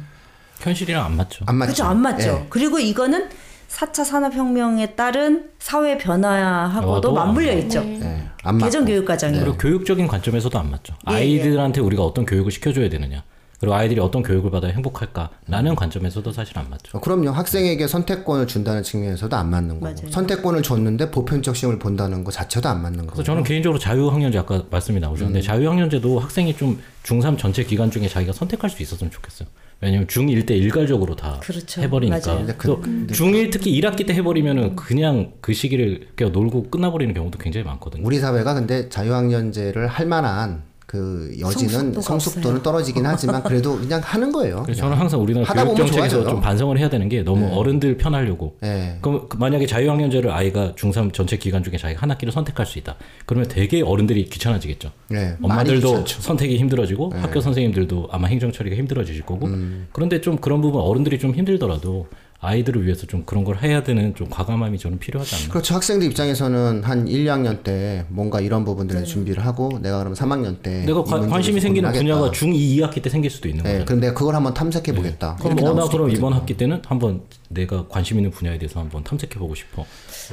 현실이랑 0.60 1.04
안 1.04 1.16
맞죠. 1.16 1.44
안 1.46 1.56
맞죠. 1.56 1.72
그렇죠, 1.72 1.84
안 1.84 2.00
맞죠. 2.00 2.28
예. 2.28 2.46
그리고 2.48 2.78
이거는 2.78 3.28
4차 3.74 4.04
산업혁명에 4.04 4.94
따른 4.94 5.50
사회 5.58 5.98
변화하고도 5.98 7.10
어, 7.10 7.12
맞물려 7.12 7.50
안 7.52 7.58
있죠. 7.58 7.80
예. 7.84 8.22
안 8.44 8.54
맞고. 8.54 8.64
개정 8.66 8.84
교육 8.84 9.04
과정이. 9.04 9.38
그리고 9.38 9.56
교육적인 9.56 10.06
관점에서도 10.06 10.56
안 10.56 10.70
맞죠. 10.70 10.94
예, 11.10 11.14
아이들한테 11.14 11.80
우리가 11.80 12.04
어떤 12.04 12.24
교육을 12.24 12.52
시켜줘야 12.52 12.88
되느냐. 12.88 13.24
그리고 13.60 13.74
아이들이 13.74 14.00
어떤 14.00 14.22
교육을 14.22 14.50
받아야 14.50 14.72
행복할까라는 14.72 15.74
관점에서도 15.76 16.30
사실 16.32 16.58
안 16.58 16.68
맞죠. 16.70 16.98
어, 16.98 17.00
그럼요. 17.00 17.30
학생에게 17.30 17.86
선택권을 17.86 18.46
준다는 18.46 18.82
측면에서도 18.82 19.34
안 19.36 19.50
맞는 19.50 19.80
거고. 19.80 19.84
맞아요. 19.84 20.10
선택권을 20.10 20.62
줬는데 20.62 21.10
보편적 21.10 21.56
시험을 21.56 21.78
본다는 21.78 22.24
거 22.24 22.30
자체도 22.30 22.68
안 22.68 22.82
맞는 22.82 23.06
거고. 23.06 23.22
저는 23.22 23.42
개인적으로 23.44 23.78
자유학년제 23.78 24.38
아까 24.38 24.64
말씀이 24.70 25.00
나오셨는데 25.00 25.40
자유학년제도 25.42 26.18
학생이 26.18 26.56
좀 26.56 26.80
중3 27.04 27.38
전체 27.38 27.64
기간 27.64 27.90
중에 27.90 28.08
자기가 28.08 28.32
선택할 28.32 28.70
수 28.70 28.82
있었으면 28.82 29.10
좋겠어요. 29.10 29.48
왜냐면 29.80 30.06
중1 30.06 30.46
때 30.46 30.56
일괄적으로 30.56 31.14
다 31.16 31.38
그렇죠. 31.42 31.82
해버리니까. 31.82 32.20
맞아요. 32.26 32.38
근데 32.38 32.54
그- 32.56 32.66
또 32.68 32.80
중1 32.82 33.50
특히 33.52 33.78
1학기 33.80 34.06
때 34.06 34.14
해버리면은 34.14 34.76
그냥 34.76 35.32
그 35.40 35.52
시기를 35.52 36.08
그냥 36.16 36.32
놀고 36.32 36.70
끝나버리는 36.70 37.12
경우도 37.12 37.38
굉장히 37.38 37.64
많거든요. 37.66 38.02
우리 38.06 38.18
사회가 38.18 38.54
근데 38.54 38.88
자유학년제를 38.88 39.86
할 39.88 40.06
만한 40.06 40.62
그 40.94 41.34
여지는 41.40 42.00
성숙도는 42.00 42.62
떨어지긴 42.62 43.04
하지만 43.04 43.42
그래도 43.42 43.76
그냥 43.76 44.00
하는 44.04 44.30
거예요. 44.30 44.62
그냥. 44.62 44.76
저는 44.76 44.96
항상 44.96 45.20
우리나라 45.20 45.44
교육 45.64 45.76
정책에서. 45.76 46.24
좀 46.24 46.40
반성을 46.40 46.78
해야 46.78 46.88
되는 46.88 47.08
게 47.08 47.24
너무 47.24 47.52
어른들 47.52 47.96
편하려고. 47.96 48.56
예. 48.62 48.98
그럼 49.00 49.28
그 49.28 49.36
만약에 49.36 49.66
자유학년제를 49.66 50.30
아이가 50.30 50.72
중3 50.76 51.12
전체 51.12 51.36
기간 51.36 51.64
중에 51.64 51.76
자기가 51.78 52.00
한 52.00 52.12
학기를 52.12 52.30
선택할 52.30 52.64
수 52.64 52.78
있다. 52.78 52.94
그러면 53.26 53.48
되게 53.48 53.82
어른들이 53.82 54.26
귀찮아지겠죠. 54.26 54.92
예. 55.14 55.36
많이 55.40 55.72
엄마들도. 55.72 56.04
선택이 56.06 56.58
힘들어지고 56.58 57.10
학교 57.16 57.40
선생님들도 57.40 58.10
아마 58.12 58.28
행정 58.28 58.52
처리가 58.52 58.76
힘들어지실 58.76 59.22
거고. 59.26 59.48
그런데 59.90 60.20
좀 60.20 60.36
그런 60.36 60.60
부분 60.60 60.80
어른들이 60.80 61.18
좀 61.18 61.34
힘들더라도 61.34 62.06
아이들을 62.44 62.84
위해서 62.84 63.06
좀 63.06 63.24
그런 63.24 63.44
걸 63.44 63.56
해야 63.62 63.82
되는 63.82 64.14
좀 64.14 64.28
과감함이 64.28 64.78
저는 64.78 64.98
필요하지 64.98 65.34
않나. 65.36 65.48
그렇죠. 65.48 65.74
학생들 65.74 66.06
입장에서는 66.08 66.82
한 66.84 67.08
1, 67.08 67.24
2학년 67.24 67.62
때 67.62 68.04
뭔가 68.08 68.40
이런 68.40 68.64
부분들에 68.64 69.04
준비를 69.04 69.44
하고 69.46 69.78
내가 69.82 69.98
그럼 69.98 70.14
3학년 70.14 70.62
때 70.62 70.84
내가 70.84 71.00
이 71.00 71.04
관- 71.04 71.28
관심이 71.28 71.60
생기는 71.60 71.90
고민하겠다. 71.90 72.18
분야가 72.20 72.30
중2, 72.36 72.76
2학기 72.78 73.02
때 73.02 73.08
생길 73.10 73.30
수도 73.30 73.48
있는 73.48 73.64
예, 73.66 73.72
거죠. 73.74 73.84
그럼 73.86 74.00
내가 74.00 74.14
그걸 74.14 74.34
한번 74.34 74.52
탐색해 74.54 74.92
보겠다. 74.94 75.36
그럼 75.40 75.58
어, 75.64 75.72
나 75.74 75.88
그럼 75.88 76.10
이번 76.10 76.32
학기 76.32 76.56
때는 76.56 76.82
한번 76.86 77.22
내가 77.50 77.86
관심 77.88 78.16
있는 78.16 78.30
분야에 78.30 78.58
대해서 78.58 78.80
한번 78.80 79.04
탐색해 79.04 79.38
보고 79.38 79.54
싶어. 79.54 79.84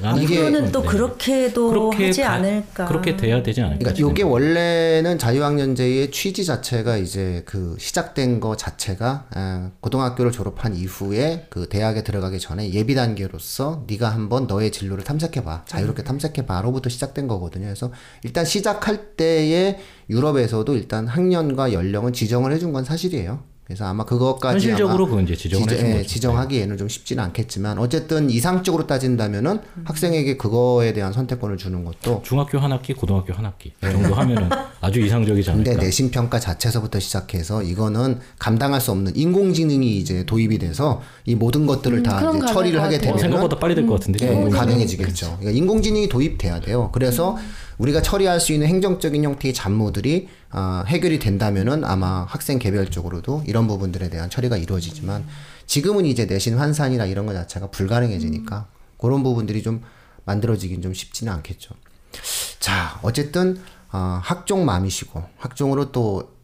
앞으로는 0.04 0.72
또 0.72 0.82
네. 0.82 0.88
그렇게도 0.88 1.70
그렇게 1.70 2.06
하지 2.08 2.22
가- 2.22 2.32
않을까. 2.32 2.86
그렇게 2.86 3.18
돼야 3.18 3.44
되지 3.44 3.62
않을까? 3.62 3.80
그러니까 3.92 4.12
이게 4.12 4.24
원래는 4.24 5.20
자유학년제의 5.20 6.12
취지 6.12 6.46
자체가 6.46 6.98
이제 6.98 7.44
그 7.46 7.76
시작된 7.80 8.40
거 8.40 8.56
자체가 8.56 9.28
아, 9.32 9.72
고등학교를 9.82 10.32
졸업한 10.32 10.76
이후에 10.76 11.48
그 11.50 11.68
대학에 11.68 12.04
들어가기 12.04 12.40
전에 12.40 12.72
예비 12.74 12.96
단계로서 12.96 13.84
네가 13.88 14.10
한번 14.10 14.48
너의 14.48 14.72
진로를 14.72 15.04
탐색해 15.04 15.44
봐. 15.44 15.64
자유롭게 15.68 16.04
탐색해 16.04 16.46
봐로부터 16.46 16.90
시작된 16.90 17.28
거거든요. 17.28 17.66
그래서 17.66 17.92
일단 18.24 18.46
시작할 18.46 19.16
때에 19.18 19.78
유럽에서도 20.10 20.74
일단 20.76 21.08
학년과 21.08 21.74
연령은 21.74 22.14
지정을 22.14 22.52
해준 22.54 22.72
건 22.74 22.84
사실이에요. 22.84 23.44
그래서 23.72 23.86
아마 23.86 24.04
그것까지 24.04 24.68
현실적으로 24.68 25.04
아마 25.06 25.10
그건 25.12 25.24
이제 25.24 25.34
지정을 25.34 25.66
지정- 25.66 25.88
예. 25.88 26.04
지정하기에는 26.04 26.78
좀 26.78 26.90
쉽지는 26.90 27.24
않겠지만 27.24 27.80
어쨌든 27.80 28.30
이상적으로 28.30 28.86
따진다면은 28.86 29.62
학생에게 29.86 30.36
그거에 30.36 30.92
대한 30.92 31.14
선택권을 31.14 31.56
주는 31.56 31.86
것도 31.86 32.22
중학교 32.26 32.60
한 32.60 32.74
학기, 32.74 32.94
고등학교 32.94 33.32
한 33.34 33.46
학기 33.46 33.72
정도 33.82 34.14
하면은 34.14 34.50
아주 34.82 35.00
이상적이지 35.00 35.52
근데 35.52 35.72
않을까. 35.72 35.86
내신 35.86 36.12
평가 36.12 36.38
자체에서부터 36.38 37.00
시작해서 37.00 37.64
이거는 37.64 38.20
감당할 38.40 38.82
수 38.82 38.92
없는 38.92 39.16
인공지능이 39.16 39.98
이제 40.00 40.26
도입이 40.26 40.58
돼서 40.58 41.02
이 41.26 41.36
모든 41.36 41.66
것들을 41.66 42.04
다 42.04 42.18
이제 42.18 42.26
가능할 42.26 42.54
처리를 42.54 42.80
것 42.80 42.86
하게 42.86 42.98
같아요. 42.98 43.14
어, 43.14 43.16
되면 43.18 43.32
생각보다 43.32 43.58
빨리 43.60 43.74
될 43.76 43.88
것 43.88 43.94
같은데. 43.94 44.26
예, 44.26 44.32
인공지능이. 44.34 44.60
가능해지겠죠. 44.60 45.38
그러니까 45.40 45.52
인공지능이 45.58 46.10
도입돼야 46.10 46.60
돼요. 46.60 46.90
그래서 46.92 47.38
우리가 47.82 48.02
처리할 48.04 48.40
수 48.40 48.54
있는 48.54 48.68
행정적인 48.68 49.24
형태의 49.24 49.56
잡무들이 49.56 50.30
아, 50.52 50.84
해결이 50.88 51.18
된다면은 51.18 51.84
아마 51.84 52.26
학생 52.26 52.60
개별적으로도 52.60 53.44
이런 53.48 53.68
부분들에 53.68 54.10
대한 54.10 54.30
처리가 54.30 54.58
이루어지지만 54.58 55.26
지금은 55.66 56.06
이제 56.06 56.26
내신 56.28 56.58
환산이나 56.58 57.06
이런 57.06 57.26
것 57.26 57.34
자체가 57.34 57.72
불가능해지니까 57.72 58.68
그런 58.98 59.24
부분들이 59.24 59.64
좀 59.64 59.82
만들어지긴 60.26 60.84
좀 60.84 60.94
쉽지는 60.94 61.34
않겠죠. 61.34 61.74
자, 62.60 63.00
어쨌든 63.02 63.60
어, 63.92 64.20
학종 64.22 64.64
맘이시고 64.64 65.24
학종으로 65.38 65.92
또 65.92 66.36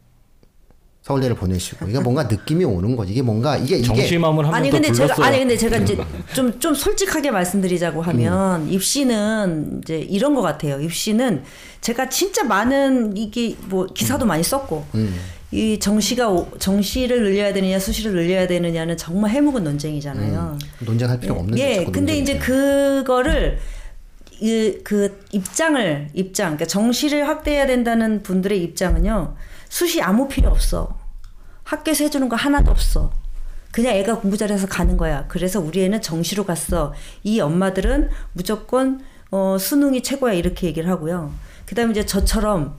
서울대를 1.08 1.38
보내시고 1.38 1.88
이게 1.88 2.00
뭔가 2.00 2.24
느낌이 2.24 2.66
오는 2.66 2.96
거지. 2.98 3.14
이게 3.14 3.22
뭔가 3.22 3.56
이게 3.56 3.78
이게 3.78 3.86
정심함을 3.88 4.44
한번 4.44 4.54
아니 4.60 4.70
더 4.70 4.76
근데 4.76 4.92
불렀어요. 4.92 5.16
제가 5.16 5.28
아니 5.28 5.40
근데 5.40 5.56
제가 5.56 5.78
이제 5.78 5.98
좀 6.36 6.58
좀 6.60 6.74
솔직하게 6.74 7.32
말씀드리자고 7.32 8.02
하면 8.02 8.64
음. 8.64 8.70
입시는 8.70 9.80
이제 9.84 10.00
이런 10.00 10.36
것 10.36 10.42
같아요. 10.42 10.82
입시는 10.82 11.44
제가 11.80 12.10
진짜 12.10 12.44
많은 12.44 13.16
이게 13.16 13.56
뭐 13.70 13.86
기사도 13.86 14.26
음. 14.26 14.28
많이 14.28 14.44
썼고 14.44 14.86
이 15.52 15.80
정시가 15.80 16.30
오- 16.30 16.50
정시를 16.60 17.24
늘려야 17.24 17.54
되느냐 17.54 17.80
수시를 17.80 18.12
늘려야 18.14 18.46
되느냐는 18.48 18.98
정말 18.98 19.32
해묵은 19.32 19.64
논쟁이잖아요. 19.64 20.58
논쟁할 20.80 21.20
필요 21.22 21.36
없는데 21.36 21.62
예, 21.62 21.86
근데 21.86 22.18
이제. 22.18 22.38
그거를 22.38 23.60
이, 24.42 24.78
그 24.84 25.20
입장을 25.32 26.10
입장, 26.14 26.48
그러니까 26.50 26.66
정시를 26.66 27.28
확대해야 27.28 27.66
된다는 27.66 28.22
분들의 28.22 28.62
입장은요, 28.62 29.36
수시 29.70 30.02
아무 30.02 30.28
필요 30.28 30.50
없어. 30.50 30.98
학교에서 31.64 32.04
해주는 32.06 32.28
거 32.30 32.36
하나도 32.36 32.72
없어. 32.72 33.12
그냥 33.72 33.96
애가 33.96 34.20
공부 34.20 34.38
잘해서 34.38 34.68
가는 34.68 34.98
거야. 34.98 35.26
그래서 35.28 35.60
우리 35.60 35.84
애는 35.84 36.02
정시로 36.02 36.46
갔어. 36.46 36.94
이 37.24 37.40
엄마들은 37.40 38.10
무조건 38.34 39.02
어, 39.30 39.58
수능이 39.60 40.04
최고야 40.04 40.34
이렇게 40.34 40.68
얘기를 40.68 40.90
하고요. 40.90 41.34
그다음에 41.66 41.92
이제 41.92 42.06
저처럼 42.06 42.78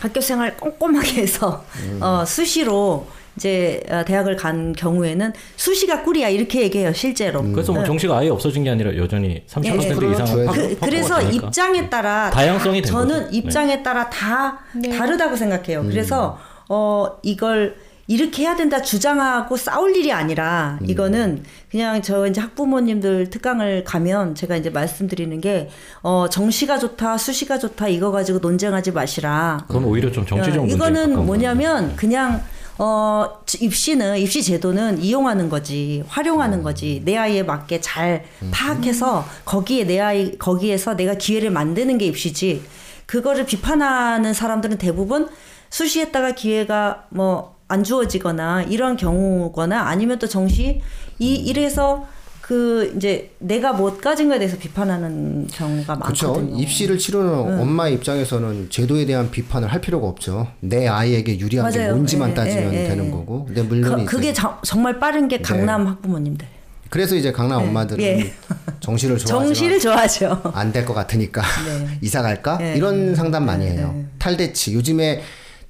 학교 0.00 0.20
생활 0.20 0.56
꼼꼼하게 0.56 1.22
해서 1.22 1.64
어, 2.00 2.24
수시로 2.24 3.08
이제 3.36 3.80
어, 3.90 4.02
대학을 4.04 4.36
간 4.36 4.72
경우에는 4.72 5.32
수시가 5.56 6.02
꿀이야 6.02 6.28
이렇게 6.30 6.62
얘기해요 6.62 6.92
실제로. 6.92 7.42
그래서 7.42 7.72
뭐 7.72 7.84
정시가 7.84 8.18
아예 8.18 8.28
없어진 8.30 8.64
게 8.64 8.70
아니라 8.70 8.96
여전히 8.96 9.42
30% 9.46 9.64
예, 9.66 9.70
예. 9.72 9.76
이상은 9.76 9.96
줘야죠. 10.26 10.46
확- 10.46 10.54
그, 10.54 10.60
확보가 10.62 10.86
그래서 10.86 11.18
되니까. 11.18 11.46
입장에 11.46 11.90
따라 11.90 12.30
다양성이 12.30 12.80
다- 12.82 12.86
된 12.86 12.92
저는 12.92 13.14
거죠. 13.16 13.30
네. 13.30 13.36
입장에 13.36 13.82
따라 13.82 14.08
다 14.10 14.58
다르다고 14.96 15.36
생각해요. 15.36 15.82
그래서 15.84 16.38
어 16.68 17.18
이걸 17.22 17.76
이렇게 18.08 18.44
해야 18.44 18.54
된다 18.54 18.80
주장하고 18.80 19.56
싸울 19.56 19.96
일이 19.96 20.12
아니라 20.12 20.78
이거는 20.86 21.42
그냥 21.72 22.00
저 22.02 22.26
이제 22.28 22.40
학부모님들 22.40 23.30
특강을 23.30 23.82
가면 23.84 24.36
제가 24.36 24.56
이제 24.56 24.70
말씀드리는 24.70 25.40
게 25.40 25.68
어 26.02 26.28
정시가 26.30 26.78
좋다 26.78 27.18
수시가 27.18 27.58
좋다 27.58 27.88
이거 27.88 28.10
가지고 28.12 28.38
논쟁하지 28.38 28.92
마시라. 28.92 29.64
그건 29.66 29.84
오히려 29.84 30.10
좀 30.10 30.24
정치적 30.24 30.58
어, 30.58 30.60
문제에 30.66 30.74
이거는 30.76 31.26
뭐냐면 31.26 31.96
그냥 31.96 32.42
어 32.78 33.38
입시는 33.60 34.18
입시 34.18 34.42
제도는 34.42 35.02
이용하는 35.02 35.48
거지 35.48 36.04
활용하는 36.08 36.62
거지 36.62 37.02
내 37.04 37.16
아이에 37.16 37.42
맞게 37.42 37.80
잘 37.80 38.24
파악해서 38.50 39.24
거기에 39.44 39.84
내 39.84 40.00
아이 40.00 40.36
거기에서 40.38 40.94
내가 40.94 41.14
기회를 41.14 41.50
만드는 41.50 41.98
게 41.98 42.06
입시지. 42.06 42.62
그거를 43.06 43.46
비판하는 43.46 44.34
사람들은 44.34 44.78
대부분 44.78 45.28
수시했다가 45.70 46.32
기회가 46.32 47.06
뭐 47.10 47.56
안 47.68 47.82
주어지거나 47.82 48.62
이런 48.62 48.96
경우거나 48.96 49.82
아니면 49.82 50.18
또 50.18 50.26
정시 50.26 50.80
이 51.18 51.34
이래서 51.34 52.06
그 52.46 52.92
이제 52.96 53.32
내가 53.40 53.72
못 53.72 54.00
가진 54.00 54.28
거에 54.28 54.38
대해서 54.38 54.56
비판하는 54.56 55.48
경우가 55.48 55.98
그렇죠. 55.98 56.28
많거든요. 56.34 56.62
입시를 56.62 56.96
치르는 56.96 57.58
엄마 57.60 57.88
입장에서는 57.88 58.70
제도에 58.70 59.04
대한 59.04 59.32
비판을 59.32 59.66
할 59.66 59.80
필요가 59.80 60.06
없죠. 60.06 60.46
내 60.60 60.86
아이에게 60.86 61.40
유리한 61.40 61.72
게 61.72 61.78
맞아요. 61.80 61.94
뭔지만 61.94 62.30
예, 62.30 62.34
따지면 62.34 62.72
예, 62.72 62.84
예. 62.84 62.88
되는 62.88 63.10
거고. 63.10 63.46
근데 63.46 63.62
물론 63.62 64.06
그, 64.06 64.32
정- 64.32 64.58
정말 64.62 65.00
빠른 65.00 65.26
게 65.26 65.38
강남 65.40 65.88
학부모님들. 65.88 66.46
그래서 66.88 67.16
이제 67.16 67.32
강남 67.32 67.62
엄마들은 67.62 68.04
예. 68.04 68.32
정시를 68.78 69.18
좋아하지만 69.18 69.44
정시를 69.46 69.80
좋아하죠. 69.80 70.40
안 70.54 70.70
될 70.72 70.84
것 70.84 70.94
같으니까 70.94 71.42
네. 71.42 71.98
이사 72.00 72.22
갈까 72.22 72.58
네. 72.58 72.76
이런 72.76 73.16
상담 73.16 73.44
많이 73.44 73.66
해요. 73.66 73.92
탈대치 74.20 74.72
요즘에 74.72 75.20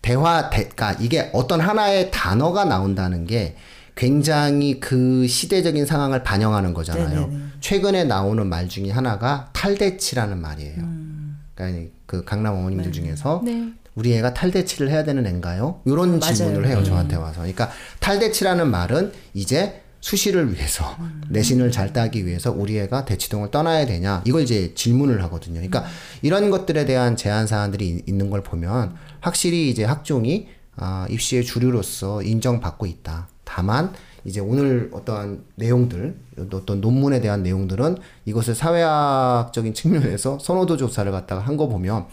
대화 0.03 0.51
대가 0.51 0.95
이게 1.01 1.31
어떤 1.33 1.61
하나의 1.63 2.11
단어가 2.11 2.67
나온다는 2.67 3.25
게 3.27 3.57
굉장히 3.97 4.79
그 4.79 5.27
시대적인 5.27 5.87
상황을 5.87 6.23
반영하는 6.23 6.75
거잖아요. 6.75 7.21
네네네. 7.27 7.43
최근에 7.61 8.05
나오는 8.05 8.47
말 8.47 8.69
중에 8.69 8.91
하나가 8.91 9.49
탈대치라는 9.55 10.39
말이에요. 10.41 10.77
음. 10.79 11.39
그러니까 11.55 11.91
그 12.05 12.23
강남 12.25 12.55
어머님들 12.55 12.93
중에서 12.93 13.41
네. 13.45 13.73
우리 13.95 14.13
애가 14.15 14.35
탈대치를 14.35 14.91
해야 14.91 15.03
되는 15.03 15.27
애인가요? 15.27 15.81
이런 15.87 16.19
맞아요. 16.21 16.35
질문을 16.35 16.67
해요 16.69 16.85
저한테 16.85 17.17
와서. 17.17 17.39
그러니까 17.41 17.71
탈대치라는 18.01 18.71
말은 18.71 19.13
이제 19.33 19.81
수시를 20.01 20.53
위해서 20.55 20.97
내신을 21.31 21.73
잘 21.73 21.95
따기 21.95 22.27
위해서 22.27 22.53
우리 22.53 22.79
애가 22.79 23.07
대치동을 23.07 23.51
떠나야 23.51 23.87
되냐 23.87 24.23
이걸 24.27 24.43
이제 24.43 24.73
질문을 24.75 25.23
하거든요. 25.25 25.55
그러니까 25.55 25.87
이런 26.21 26.51
것들에 26.51 26.85
대한 26.85 27.17
제한 27.17 27.47
사항들이 27.47 27.89
이- 27.89 28.03
있는 28.07 28.29
걸 28.29 28.43
보면 28.43 28.95
확실히 29.21 29.71
이제 29.71 29.85
학종이 29.85 30.49
아, 30.77 31.07
입시의 31.09 31.45
주류로서 31.47 32.23
인정받고 32.23 32.85
있다. 32.85 33.29
다만 33.57 33.91
이제 34.27 34.39
오늘 34.39 34.91
어떠한 34.93 35.43
내용들, 35.55 36.15
어떤 36.53 36.83
논문에 36.83 37.23
대한 37.23 37.43
내용들은 37.43 37.97
이것을 38.27 38.55
사회학적인 38.55 39.73
측면에서 39.73 40.39
선호도 40.39 40.77
조사를 40.77 41.11
갖다가 41.11 41.41
한 41.41 41.57
거 41.57 41.67
보면 41.67 42.05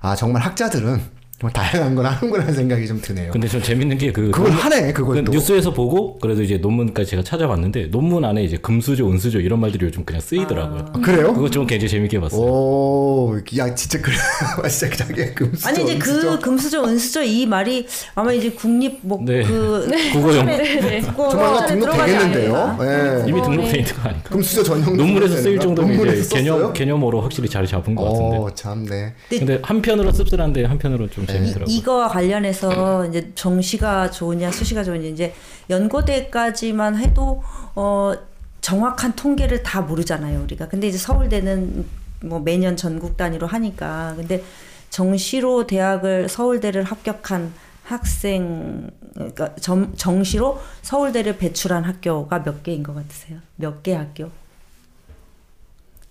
아 0.00 0.14
정말 0.14 0.42
학자들은 0.42 1.00
정말 1.44 1.52
다양한 1.52 1.94
걸 1.94 2.06
하는구나 2.06 2.42
하는 2.42 2.54
생각이 2.54 2.86
좀 2.86 3.00
드네요. 3.00 3.30
근데 3.32 3.46
좀 3.48 3.60
재밌는 3.60 3.98
게 3.98 4.12
그 4.14 4.30
그걸 4.30 4.50
하네 4.52 4.92
그걸 4.92 5.24
또. 5.24 5.32
뉴스에서 5.32 5.72
보고 5.72 6.18
그래도 6.18 6.42
이제 6.42 6.56
논문까지 6.58 7.10
제가 7.10 7.22
찾아봤는데 7.24 7.88
논문 7.90 8.24
안에 8.24 8.44
이제 8.44 8.56
금수저, 8.56 9.06
은수저 9.08 9.40
이런 9.40 9.60
말들이 9.60 9.84
요즘 9.86 10.04
그냥 10.04 10.20
쓰이더라고요. 10.20 10.86
아, 10.92 11.00
그래요? 11.00 11.34
그거 11.34 11.50
좀 11.50 11.66
굉장히 11.66 11.90
재밌게 11.90 12.20
봤어요. 12.20 12.40
오, 12.40 13.36
야 13.58 13.74
진짜 13.74 14.00
그래. 14.00 14.14
진짜 14.70 14.96
자기 14.96 15.34
금수저. 15.34 15.68
아니 15.68 15.82
이제 15.82 15.94
은수저. 15.94 16.30
그 16.30 16.38
금수저 16.40 16.84
은수저 16.84 17.24
이 17.24 17.46
말이 17.46 17.86
아마 18.14 18.32
이제 18.32 18.50
국립 18.50 18.98
뭐 19.02 19.18
네. 19.24 19.42
그 19.42 19.88
국어용 20.12 20.46
국어 21.14 21.30
조만간 21.30 21.66
들어가지 21.66 21.80
등록 21.80 22.06
되겠는데요. 22.06 22.56
않을까? 22.56 22.84
예. 23.24 23.28
이미 23.28 23.40
어, 23.40 23.42
등록돼 23.44 23.72
네. 23.72 23.78
있는 23.80 23.94
거 23.94 24.08
아닌가? 24.08 24.28
금수저 24.30 24.62
전용 24.62 24.96
논문에서 24.96 25.36
쓰일 25.38 25.58
정도면 25.58 25.90
논문에서 25.96 26.20
이제 26.20 26.36
개념 26.36 26.58
썼어요? 26.58 26.72
개념으로 26.72 27.20
확실히 27.20 27.48
자리 27.48 27.66
잡은 27.66 27.94
것 27.94 28.04
같은데. 28.04 28.36
어, 28.36 28.50
참네. 28.54 29.14
근데 29.30 29.58
한편으로 29.62 30.12
씁쓸한데 30.12 30.64
한편으로 30.64 31.08
좀 31.10 31.26
재밌더라고요. 31.38 31.74
이거와 31.74 32.08
관련해서 32.08 33.06
이제 33.06 33.32
정시가 33.34 34.10
좋으냐 34.10 34.50
수시가 34.50 34.82
좋으냐 34.84 35.06
이제 35.08 35.34
연고대까지만 35.70 36.96
해도 36.98 37.42
어 37.74 38.12
정확한 38.60 39.14
통계를 39.14 39.62
다 39.62 39.82
모르잖아요 39.82 40.42
우리가 40.42 40.68
근데 40.68 40.88
이제 40.88 40.96
서울대는 40.98 41.84
뭐 42.22 42.40
매년 42.40 42.76
전국 42.76 43.16
단위로 43.16 43.46
하니까 43.46 44.14
근데 44.16 44.42
정시로 44.90 45.66
대학을 45.66 46.28
서울대를 46.28 46.84
합격한 46.84 47.52
학생 47.84 48.90
그러니까 49.12 49.54
정, 49.56 49.94
정시로 49.96 50.60
서울대를 50.82 51.36
배출한 51.36 51.84
학교가 51.84 52.42
몇 52.42 52.62
개인 52.62 52.82
것 52.82 52.94
같으세요? 52.94 53.38
몇 53.56 53.82
개 53.82 53.94
학교? 53.94 54.30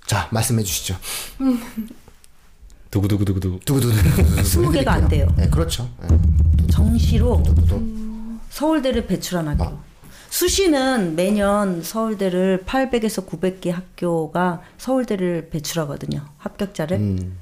자 0.06 0.28
말씀해 0.32 0.62
주시죠. 0.64 0.96
두구두구두구두. 2.94 3.60
두구두구. 3.66 4.44
스무 4.44 4.72
개가 4.72 4.94
안 4.94 5.08
돼요. 5.08 5.26
네, 5.36 5.50
그렇죠. 5.50 5.90
예. 6.04 6.68
정시로 6.68 7.42
두구두구. 7.44 7.84
서울대를 8.52 9.08
배출한 9.08 9.48
학교. 9.48 9.64
아. 9.64 9.78
수시는 10.30 11.16
매년 11.16 11.82
서울대를 11.82 12.64
800에서 12.68 13.26
900개 13.28 13.72
학교가 13.72 14.62
서울대를 14.78 15.50
배출하거든요. 15.50 16.22
합격자를. 16.38 16.98
음. 16.98 17.38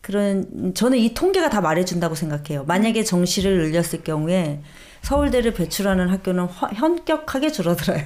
그런 0.00 0.72
저는 0.74 0.98
이 0.98 1.14
통계가 1.14 1.48
다 1.50 1.60
말해준다고 1.60 2.14
생각해요. 2.14 2.64
만약에 2.64 3.04
정시를 3.04 3.58
늘렸을 3.70 4.02
경우에 4.02 4.60
서울대를 5.02 5.52
배출하는 5.54 6.08
학교는 6.08 6.44
허- 6.44 6.68
현격하게 6.72 7.52
줄어들어요. 7.52 8.04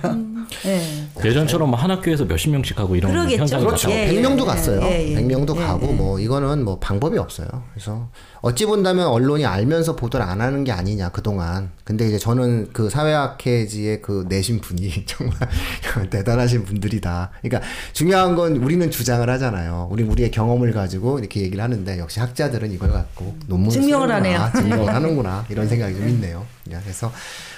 예. 0.67 1.07
예전처럼 1.25 1.71
뭐한 1.71 1.91
학교에서 1.91 2.25
몇십 2.25 2.51
명씩 2.51 2.79
하고 2.79 2.97
이런 2.97 3.13
그러겠죠. 3.13 3.41
현상이 3.41 3.65
그렇죠. 3.65 3.91
예, 3.91 4.09
100명도 4.09 4.43
예, 4.43 4.45
갔어요. 4.45 4.81
예, 4.83 5.13
예. 5.13 5.15
100명도 5.17 5.57
예, 5.57 5.61
가고 5.61 5.89
예. 5.89 5.93
뭐 5.93 6.19
이거는 6.19 6.65
뭐 6.65 6.79
방법이 6.79 7.19
없어요. 7.19 7.49
그래서 7.73 8.09
어찌 8.41 8.67
본다면 8.67 9.09
언론이 9.09 9.45
알면서 9.45 9.97
보도를 9.97 10.25
안 10.25 10.41
하는 10.41 10.65
게 10.65 10.73
아니냐 10.73 11.11
그동안. 11.11 11.71
근데 11.85 12.07
이제 12.07 12.19
저는 12.19 12.71
그 12.73 12.91
사회학회지에 12.91 14.01
그 14.01 14.27
내신 14.29 14.61
분이 14.61 15.05
정말 15.07 16.11
대단하신 16.11 16.65
분들이다. 16.65 17.31
그러니까 17.43 17.69
중요한 17.93 18.37
건 18.37 18.57
우리는 18.57 18.91
주장을 18.91 19.29
하잖아요. 19.29 19.89
우리 19.91 20.03
우리의 20.03 20.31
경험을 20.31 20.73
가지고 20.73 21.19
이렇게 21.19 21.41
얘기를 21.41 21.63
하는데 21.63 21.99
역시 21.99 22.21
학자들은 22.21 22.73
이걸 22.73 22.93
갖고 22.93 23.37
논문을 23.47 23.73
증명을 23.73 24.11
하네요. 24.13 24.51
증명을 24.55 24.95
하는구나 24.95 25.45
이런 25.49 25.69
생각이 25.69 25.95
좀 25.95 26.09
있네요. 26.09 26.45
그래서 26.65 27.13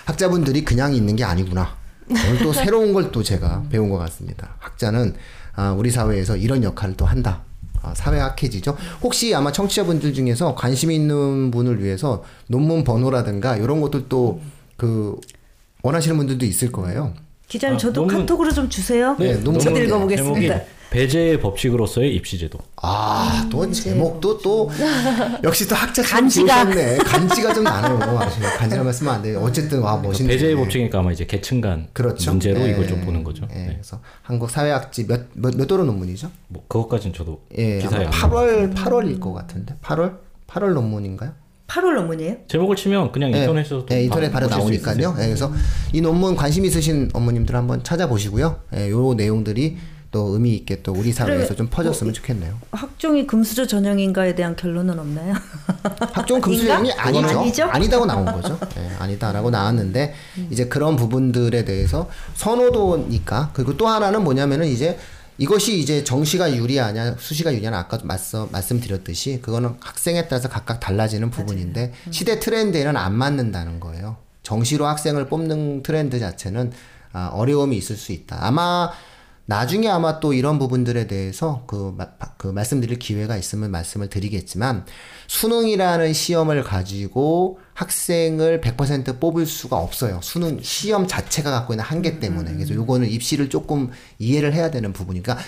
학자분들이 0.04 0.64
그냥 0.64 0.94
있는 0.94 1.16
게 1.16 1.24
아니구나. 1.24 1.76
오늘 2.10 2.38
또 2.42 2.52
새로운 2.52 2.92
걸 2.92 3.10
또 3.12 3.22
제가 3.22 3.64
배운 3.70 3.88
것 3.88 3.98
같습니다. 3.98 4.54
학자는 4.58 5.14
아, 5.54 5.72
우리 5.72 5.90
사회에서 5.90 6.36
이런 6.36 6.62
역할을 6.62 6.96
또 6.96 7.04
한다. 7.04 7.42
아, 7.82 7.94
사회학회지죠. 7.94 8.76
혹시 9.02 9.34
아마 9.34 9.52
청취자분들 9.52 10.12
중에서 10.14 10.54
관심 10.54 10.90
있는 10.90 11.50
분을 11.50 11.82
위해서 11.82 12.24
논문 12.48 12.84
번호라든가 12.84 13.56
이런 13.56 13.80
것들도 13.80 14.40
그 14.76 15.16
원하시는 15.82 16.16
분들도 16.16 16.44
있을 16.44 16.72
거예요. 16.72 17.14
기자님 17.48 17.76
아, 17.76 17.78
저도 17.78 18.02
논문- 18.02 18.20
카톡으로 18.20 18.52
좀 18.52 18.68
주세요. 18.68 19.16
네, 19.18 19.32
논문 19.34 19.54
저도 19.58 19.74
제목이 19.76 19.84
읽어보겠습니다. 19.84 20.60
배제의 20.90 21.40
법칙으로서의 21.40 22.14
입시제도. 22.14 22.58
아, 22.76 23.46
또 23.50 23.70
제목도 23.70 24.38
또 24.38 24.70
역시 25.44 25.68
또 25.68 25.74
학자처럼 25.74 26.22
간지가. 26.22 26.64
지으셨네. 26.64 26.96
간지가 26.98 27.52
좀 27.52 27.64
나네요. 27.64 28.18
아주 28.18 28.40
간지란 28.56 28.84
말쓰면 28.86 29.14
안 29.14 29.22
돼요. 29.22 29.40
어쨌든 29.42 29.80
와 29.80 29.98
멋있네. 29.98 30.30
배제의 30.32 30.56
법칙이니까 30.56 30.98
아마 30.98 31.12
이제 31.12 31.26
계층 31.26 31.60
간 31.60 31.88
그렇죠. 31.92 32.30
문제로 32.30 32.60
예, 32.60 32.70
이걸 32.70 32.86
좀 32.88 33.02
보는 33.02 33.22
거죠. 33.22 33.46
예, 33.52 33.54
네. 33.58 33.66
그래서 33.74 34.00
한국 34.22 34.48
사회학지 34.50 35.06
몇, 35.06 35.26
몇, 35.34 35.54
몇 35.56 35.66
도로 35.66 35.84
논문이죠? 35.84 36.30
뭐 36.48 36.64
그것까지는 36.68 37.14
저도 37.14 37.42
예, 37.58 37.78
기사에 37.80 38.06
아마 38.06 38.06
안 38.06 38.12
8월 38.12 38.74
8월일 38.74 39.20
것 39.20 39.34
같은데 39.34 39.74
8월 39.82 40.16
8월 40.46 40.72
논문인가요? 40.72 41.32
8월 41.68 41.94
논문이에요? 41.94 42.36
제목을 42.48 42.76
치면 42.76 43.12
그냥 43.12 43.30
네, 43.30 43.40
인터넷에서도 43.40 43.86
네, 43.86 44.04
인터넷 44.04 44.30
바로 44.32 44.48
나오니까요. 44.48 45.14
예, 45.18 45.26
그래서 45.26 45.52
이 45.92 46.00
논문 46.00 46.34
관심 46.34 46.64
있으신 46.64 47.10
어머님들 47.12 47.54
한번 47.54 47.84
찾아보시고요. 47.84 48.58
예, 48.74 48.90
요 48.90 49.14
내용들이 49.14 49.76
또 50.10 50.28
의미 50.32 50.54
있게 50.54 50.82
또 50.82 50.92
우리 50.92 51.12
사회에서 51.12 51.54
좀 51.54 51.68
퍼졌으면 51.68 52.14
좋겠네요. 52.14 52.54
학종이 52.72 53.26
금수저 53.26 53.66
전형인가에 53.66 54.34
대한 54.34 54.56
결론은 54.56 54.98
없나요? 54.98 55.34
학종 56.14 56.40
금수령이 56.40 56.88
인가? 56.88 57.06
아니죠. 57.06 57.38
아니죠? 57.40 57.64
아니다고 57.64 58.06
나온 58.06 58.24
거죠. 58.24 58.58
예, 58.78 58.88
아니다라고 58.98 59.50
나왔는데 59.50 60.14
이제 60.50 60.66
그런 60.68 60.96
부분들에 60.96 61.66
대해서 61.66 62.08
선호도니까 62.36 63.50
그리고 63.52 63.76
또 63.76 63.86
하나는 63.86 64.24
뭐냐면은 64.24 64.66
이제 64.66 64.98
이것이 65.38 65.78
이제 65.78 66.02
정시가 66.02 66.56
유리하냐 66.56 67.16
수시가 67.18 67.54
유리하냐 67.54 67.78
아까 67.78 67.98
맞서 68.02 68.48
말씀드렸듯이 68.50 69.40
그거는 69.40 69.76
학생에 69.80 70.26
따라서 70.26 70.48
각각 70.48 70.80
달라지는 70.80 71.30
부분인데 71.30 71.92
시대 72.10 72.40
트렌드에는 72.40 72.96
안 72.96 73.14
맞는다는 73.14 73.78
거예요. 73.78 74.16
정시로 74.42 74.86
학생을 74.86 75.28
뽑는 75.28 75.82
트렌드 75.82 76.18
자체는 76.18 76.72
아, 77.12 77.30
어려움이 77.32 77.76
있을 77.76 77.96
수 77.96 78.12
있다. 78.12 78.38
아마 78.40 78.90
나중에 79.48 79.88
아마 79.88 80.20
또 80.20 80.34
이런 80.34 80.58
부분들에 80.58 81.06
대해서 81.06 81.64
그, 81.66 81.94
마- 81.96 82.10
그 82.36 82.48
말씀드릴 82.48 82.98
기회가 82.98 83.34
있으면 83.38 83.70
말씀을 83.70 84.10
드리겠지만 84.10 84.84
수능이라는 85.26 86.12
시험을 86.12 86.62
가지고 86.64 87.58
학생을 87.72 88.60
100% 88.60 89.18
뽑을 89.18 89.46
수가 89.46 89.78
없어요. 89.78 90.20
수능 90.22 90.60
시험 90.60 91.06
자체가 91.06 91.50
갖고 91.50 91.72
있는 91.72 91.82
한계 91.82 92.20
때문에. 92.20 92.52
그래서 92.52 92.74
요거는 92.74 93.08
입시를 93.08 93.48
조금 93.48 93.90
이해를 94.18 94.52
해야 94.52 94.70
되는 94.70 94.92
부분이니까 94.92 95.38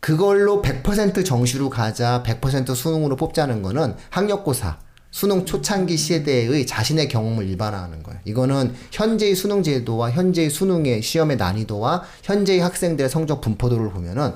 그걸로 0.00 0.60
100% 0.60 1.24
정시로 1.24 1.70
가자, 1.70 2.24
100% 2.26 2.74
수능으로 2.74 3.14
뽑자는 3.14 3.62
거는 3.62 3.94
학력고사, 4.10 4.80
수능 5.16 5.46
초창기 5.46 5.96
시대의 5.96 6.66
자신의 6.66 7.08
경험을 7.08 7.48
일반화하는 7.48 8.02
거예요. 8.02 8.20
이거는 8.26 8.74
현재의 8.92 9.34
수능 9.34 9.62
제도와 9.62 10.10
현재의 10.10 10.50
수능의 10.50 11.00
시험의 11.00 11.38
난이도와 11.38 12.04
현재의 12.22 12.60
학생들의 12.60 13.08
성적 13.08 13.40
분포도를 13.40 13.88
보면은 13.92 14.32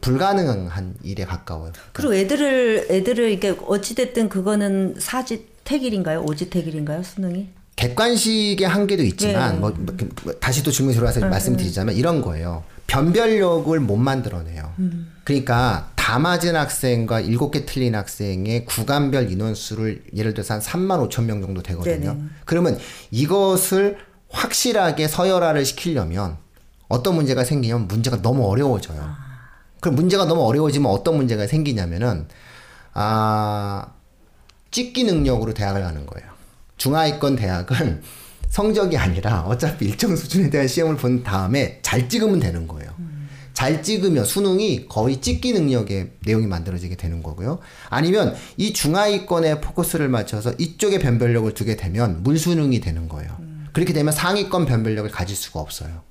불가능한 0.00 0.94
일에 1.02 1.24
가까워요. 1.24 1.72
그리고 1.92 2.14
애들을 2.14 2.86
애들을 2.88 3.32
이게 3.32 3.56
어찌 3.66 3.96
됐든 3.96 4.28
그거는 4.28 4.94
사지 5.00 5.44
택일인가요? 5.64 6.22
오지 6.22 6.50
택일인가요? 6.50 7.02
수능이? 7.02 7.48
객관식의 7.74 8.68
한계도 8.68 9.02
있지만 9.02 9.54
네. 9.54 9.58
뭐, 9.58 9.70
뭐, 9.76 9.96
뭐 10.22 10.32
다시 10.34 10.62
또 10.62 10.70
질문 10.70 10.94
들어와서 10.94 11.18
말씀드리자면 11.18 11.96
이런 11.96 12.22
거예요. 12.22 12.62
변별력을 12.86 13.80
못 13.80 13.96
만들어내요. 13.96 14.72
그러니까 15.24 15.90
다 15.96 16.18
맞은 16.18 16.56
학생과 16.56 17.20
일곱 17.20 17.52
개 17.52 17.64
틀린 17.64 17.94
학생의 17.94 18.64
구간별 18.64 19.30
인원수를 19.30 20.04
예를 20.16 20.34
들어서 20.34 20.54
한 20.54 20.60
3만 20.60 21.08
5천 21.08 21.24
명 21.24 21.40
정도 21.40 21.62
되거든요. 21.62 22.14
네네. 22.14 22.24
그러면 22.44 22.78
이것을 23.10 23.98
확실하게 24.30 25.06
서열화를 25.08 25.64
시키려면 25.64 26.38
어떤 26.88 27.14
문제가 27.14 27.44
생기냐면 27.44 27.86
문제가 27.86 28.20
너무 28.20 28.46
어려워져요. 28.48 29.14
그럼 29.80 29.94
문제가 29.94 30.24
너무 30.24 30.42
어려워지면 30.42 30.90
어떤 30.90 31.16
문제가 31.16 31.46
생기냐면은 31.46 32.26
아 32.92 33.92
찍기 34.70 35.04
능력으로 35.04 35.54
대학을 35.54 35.82
가는 35.82 36.04
거예요. 36.06 36.30
중하위권 36.76 37.36
대학은 37.36 38.02
성적이 38.48 38.98
아니라 38.98 39.42
어차피 39.42 39.86
일정 39.86 40.14
수준에 40.16 40.50
대한 40.50 40.68
시험을 40.68 40.96
본 40.96 41.22
다음에 41.22 41.78
잘 41.82 42.08
찍으면 42.08 42.40
되는 42.40 42.66
거예요. 42.66 42.92
잘 43.52 43.82
찍으면 43.82 44.24
수능이 44.24 44.86
거의 44.88 45.20
찍기 45.20 45.52
능력의 45.52 46.12
내용이 46.24 46.46
만들어지게 46.46 46.96
되는 46.96 47.22
거고요. 47.22 47.58
아니면 47.88 48.34
이 48.56 48.72
중하위권에 48.72 49.60
포커스를 49.60 50.08
맞춰서 50.08 50.52
이쪽에 50.58 50.98
변별력을 50.98 51.52
두게 51.54 51.76
되면 51.76 52.22
물수능이 52.22 52.80
되는 52.80 53.08
거예요. 53.08 53.36
그렇게 53.72 53.92
되면 53.92 54.12
상위권 54.12 54.66
변별력을 54.66 55.10
가질 55.10 55.36
수가 55.36 55.60
없어요. 55.60 56.02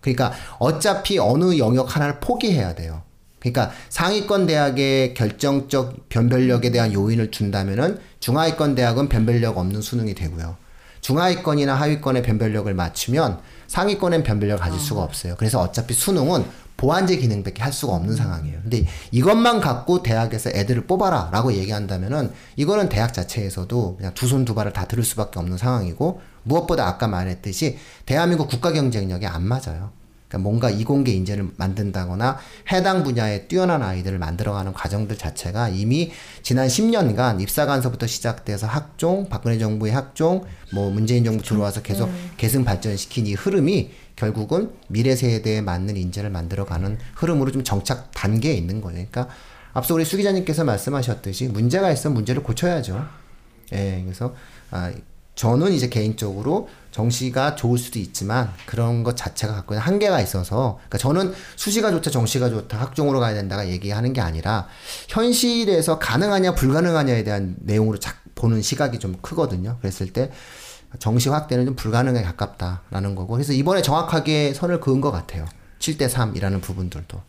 그러니까 0.00 0.32
어차피 0.58 1.18
어느 1.18 1.58
영역 1.58 1.94
하나를 1.94 2.20
포기해야 2.20 2.74
돼요. 2.74 3.02
그러니까 3.38 3.70
상위권 3.88 4.46
대학의 4.46 5.14
결정적 5.14 6.08
변별력에 6.08 6.70
대한 6.70 6.92
요인을 6.92 7.30
준다면은 7.30 7.98
중하위권 8.20 8.74
대학은 8.74 9.08
변별력 9.08 9.58
없는 9.58 9.80
수능이 9.80 10.14
되고요. 10.14 10.56
중하위권이나 11.00 11.74
하위권의 11.74 12.22
변별력을 12.22 12.72
맞추면 12.74 13.38
상위권엔 13.68 14.24
변별력을 14.24 14.60
가질 14.60 14.80
수가 14.80 15.02
없어요. 15.02 15.36
그래서 15.38 15.60
어차피 15.60 15.94
수능은 15.94 16.44
보완제 16.78 17.16
기능밖에 17.16 17.62
할 17.62 17.72
수가 17.72 17.92
없는 17.94 18.16
상황이에요. 18.16 18.60
근데 18.62 18.86
이것만 19.10 19.60
갖고 19.60 20.02
대학에서 20.02 20.50
애들을 20.50 20.86
뽑아라 20.86 21.28
라고 21.32 21.52
얘기한다면은 21.52 22.32
이거는 22.56 22.88
대학 22.88 23.12
자체에서도 23.12 23.96
그냥 23.96 24.14
두 24.14 24.26
손 24.26 24.46
두 24.46 24.54
발을 24.54 24.72
다 24.72 24.86
들을 24.86 25.04
수밖에 25.04 25.40
없는 25.40 25.58
상황이고 25.58 26.20
무엇보다 26.44 26.86
아까 26.86 27.08
말했듯이 27.08 27.76
대한민국 28.06 28.48
국가 28.48 28.72
경쟁력이 28.72 29.26
안 29.26 29.42
맞아요. 29.42 29.90
그러니까 30.28 30.48
뭔가 30.48 30.70
이공계 30.70 31.10
인재를 31.12 31.48
만든다거나 31.56 32.36
해당 32.70 33.02
분야에 33.02 33.48
뛰어난 33.48 33.82
아이들을 33.82 34.18
만들어가는 34.18 34.74
과정들 34.74 35.16
자체가 35.16 35.70
이미 35.70 36.12
지난 36.42 36.68
10년간 36.68 37.40
입사관서부터 37.40 38.06
시작돼서 38.06 38.66
학종, 38.66 39.28
박근혜 39.30 39.58
정부의 39.58 39.94
학종, 39.94 40.44
뭐 40.74 40.90
문재인 40.90 41.24
정부 41.24 41.42
들어와서 41.42 41.80
계속 41.82 42.10
계승 42.36 42.64
발전시킨 42.64 43.26
이 43.26 43.34
흐름이 43.34 43.90
결국은 44.18 44.72
미래 44.88 45.14
세대에 45.14 45.60
맞는 45.60 45.96
인재를 45.96 46.28
만들어가는 46.30 46.98
흐름으로 47.14 47.52
좀 47.52 47.62
정착 47.62 48.10
단계에 48.12 48.52
있는 48.52 48.80
거예요. 48.80 49.06
그러니까 49.08 49.32
앞서 49.72 49.94
우리 49.94 50.04
수 50.04 50.16
기자님께서 50.16 50.64
말씀하셨듯이 50.64 51.46
문제가 51.46 51.92
있으면 51.92 52.14
문제를 52.14 52.42
고쳐야죠. 52.42 53.06
예, 53.74 54.02
그래서 54.04 54.34
아, 54.72 54.90
저는 55.36 55.72
이제 55.72 55.88
개인적으로 55.88 56.68
정시가 56.90 57.54
좋을 57.54 57.78
수도 57.78 58.00
있지만 58.00 58.52
그런 58.66 59.04
것 59.04 59.16
자체가 59.16 59.54
갖고 59.54 59.74
있는 59.74 59.86
한계가 59.86 60.20
있어서 60.20 60.80
그러니까 60.88 60.98
저는 60.98 61.32
수시가 61.54 61.92
좋다 61.92 62.10
정시가 62.10 62.50
좋다 62.50 62.80
학종으로 62.80 63.20
가야 63.20 63.34
된다가 63.34 63.68
얘기하는 63.68 64.12
게 64.12 64.20
아니라 64.20 64.66
현실에서 65.06 66.00
가능하냐 66.00 66.56
불가능하냐에 66.56 67.22
대한 67.22 67.54
내용으로 67.60 68.00
작 68.00 68.16
보는 68.34 68.62
시각이 68.62 68.98
좀 68.98 69.16
크거든요. 69.20 69.78
그랬을 69.80 70.12
때 70.12 70.32
정시 70.98 71.28
확대는 71.28 71.66
좀 71.66 71.76
불가능에 71.76 72.22
가깝다라는 72.22 73.14
거고 73.14 73.34
그래서 73.34 73.52
이번에 73.52 73.82
정확하게 73.82 74.54
선을 74.54 74.80
그은 74.80 75.00
것 75.00 75.10
같아요. 75.10 75.44
7대 75.78 76.08
3이라는 76.10 76.60
부분들도 76.60 77.20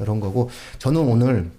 이런 0.00 0.20
거고 0.20 0.50
저는 0.78 1.00
오늘 1.00 1.50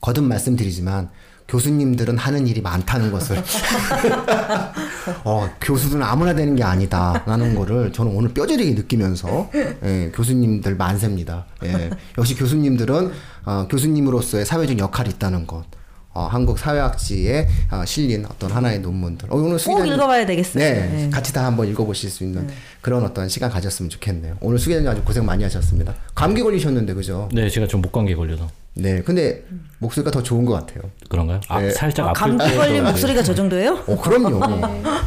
거듭 0.00 0.24
말씀드리지만 0.24 1.10
교수님들은 1.46 2.16
하는 2.16 2.46
일이 2.46 2.60
많다는 2.62 3.12
것을 3.12 3.36
어, 5.24 5.50
교수들은 5.60 6.02
아무나 6.02 6.34
되는 6.34 6.56
게 6.56 6.62
아니다라는 6.62 7.54
거를 7.54 7.92
저는 7.92 8.12
오늘 8.14 8.32
뼈저리게 8.32 8.72
느끼면서 8.72 9.50
예, 9.54 10.10
교수님들 10.14 10.76
만세입니다. 10.76 11.44
예, 11.64 11.90
역시 12.16 12.34
교수님들은 12.34 13.12
어, 13.44 13.68
교수님으로서의 13.70 14.46
사회적 14.46 14.78
역할이 14.78 15.10
있다는 15.10 15.46
것. 15.46 15.64
어, 16.14 16.28
한국 16.30 16.58
사회학지에 16.58 17.48
어, 17.72 17.84
실린 17.84 18.24
어떤 18.26 18.50
하나의 18.50 18.78
논문들. 18.78 19.32
어, 19.32 19.36
오늘 19.36 19.58
수꼭 19.58 19.78
기자님- 19.78 19.94
읽어봐야 19.94 20.24
되겠어요. 20.26 20.62
네, 20.62 20.74
네. 20.88 21.10
같이 21.10 21.32
다 21.32 21.44
한번 21.44 21.68
읽어보실 21.68 22.08
수 22.08 22.22
있는 22.24 22.48
그런 22.80 23.02
어떤 23.04 23.28
시간 23.28 23.50
가졌으면 23.50 23.90
좋겠네요. 23.90 24.36
오늘 24.40 24.58
수 24.58 24.68
기자님 24.68 24.88
아주 24.88 25.02
고생 25.02 25.26
많이 25.26 25.42
하셨습니다. 25.42 25.94
감기 26.14 26.42
걸리셨는데 26.42 26.94
그죠? 26.94 27.28
네, 27.32 27.48
제가 27.50 27.66
좀 27.66 27.80
목감기 27.82 28.14
걸려서 28.14 28.48
네, 28.76 29.02
근데 29.02 29.44
목소리가 29.78 30.10
더 30.10 30.20
좋은 30.22 30.44
것 30.44 30.52
같아요. 30.54 30.90
그런가요? 31.08 31.40
아, 31.48 31.60
네. 31.60 31.70
살짝 31.70 32.06
아, 32.06 32.10
아플 32.10 32.36
감기 32.36 32.44
때 32.50 32.56
걸린 32.56 32.76
좀- 32.76 32.86
목소리가 32.86 33.22
저 33.22 33.32
정도예요? 33.34 33.84
어, 33.86 34.00
그럼요. 34.00 34.40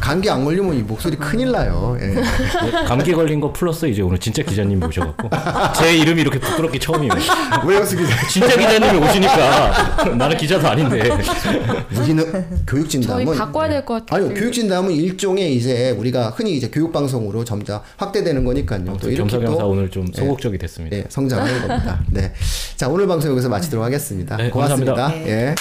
감기 0.00 0.30
안 0.30 0.42
걸리면 0.44 0.74
이 0.74 0.82
목소리 0.82 1.16
큰일 1.16 1.50
나요. 1.52 1.96
예. 2.00 2.06
네, 2.06 2.22
감기 2.86 3.12
걸린 3.12 3.40
거 3.40 3.52
플러스 3.52 3.84
이제 3.86 4.00
오늘 4.00 4.18
진짜 4.18 4.42
기자님 4.42 4.80
모셔갖고 4.80 5.28
제 5.78 5.94
이름이 5.98 6.22
이렇게 6.22 6.38
부끄럽게 6.38 6.78
처음이에요. 6.78 7.12
왜요, 7.66 7.84
수 7.84 7.96
기자? 7.96 8.26
진짜 8.28 8.56
기자님이 8.56 9.04
오시니까 9.06 10.14
나는 10.16 10.36
기자도 10.38 10.66
아닌데 10.68 11.10
우리는 12.00 12.46
교육 12.66 12.88
진담은 12.88 13.26
저희 13.26 13.36
바꿔야 13.38 13.68
될 13.68 13.84
것 13.84 14.06
같아요. 14.06 14.24
아니요, 14.26 14.34
교육 14.38 14.52
진담은 14.52 14.92
일종의 14.92 15.54
이제 15.56 15.90
우리가 15.90 16.30
흔히 16.30 16.56
이제 16.56 16.70
교육 16.72 16.90
방송으로 16.92 17.44
점차 17.44 17.82
확대되는 17.98 18.44
거니까요. 18.44 18.84
또 18.98 19.10
이렇게 19.10 19.16
겸사겸사 19.30 19.58
또 19.62 19.68
오늘 19.70 19.90
좀 19.90 20.06
소극적이 20.14 20.56
됐습니다. 20.58 20.96
네, 20.96 21.04
성장하는 21.08 21.66
겁니다. 21.68 22.00
네. 22.10 22.32
자, 22.76 22.88
오늘 22.88 23.06
방송 23.06 23.30
여기서 23.32 23.48
마치도록 23.58 23.84
하겠습니다. 23.84 24.36
네, 24.36 24.50
고맙습니다. 24.50 24.94
감사합니다. 24.94 25.30
예. 25.30 25.54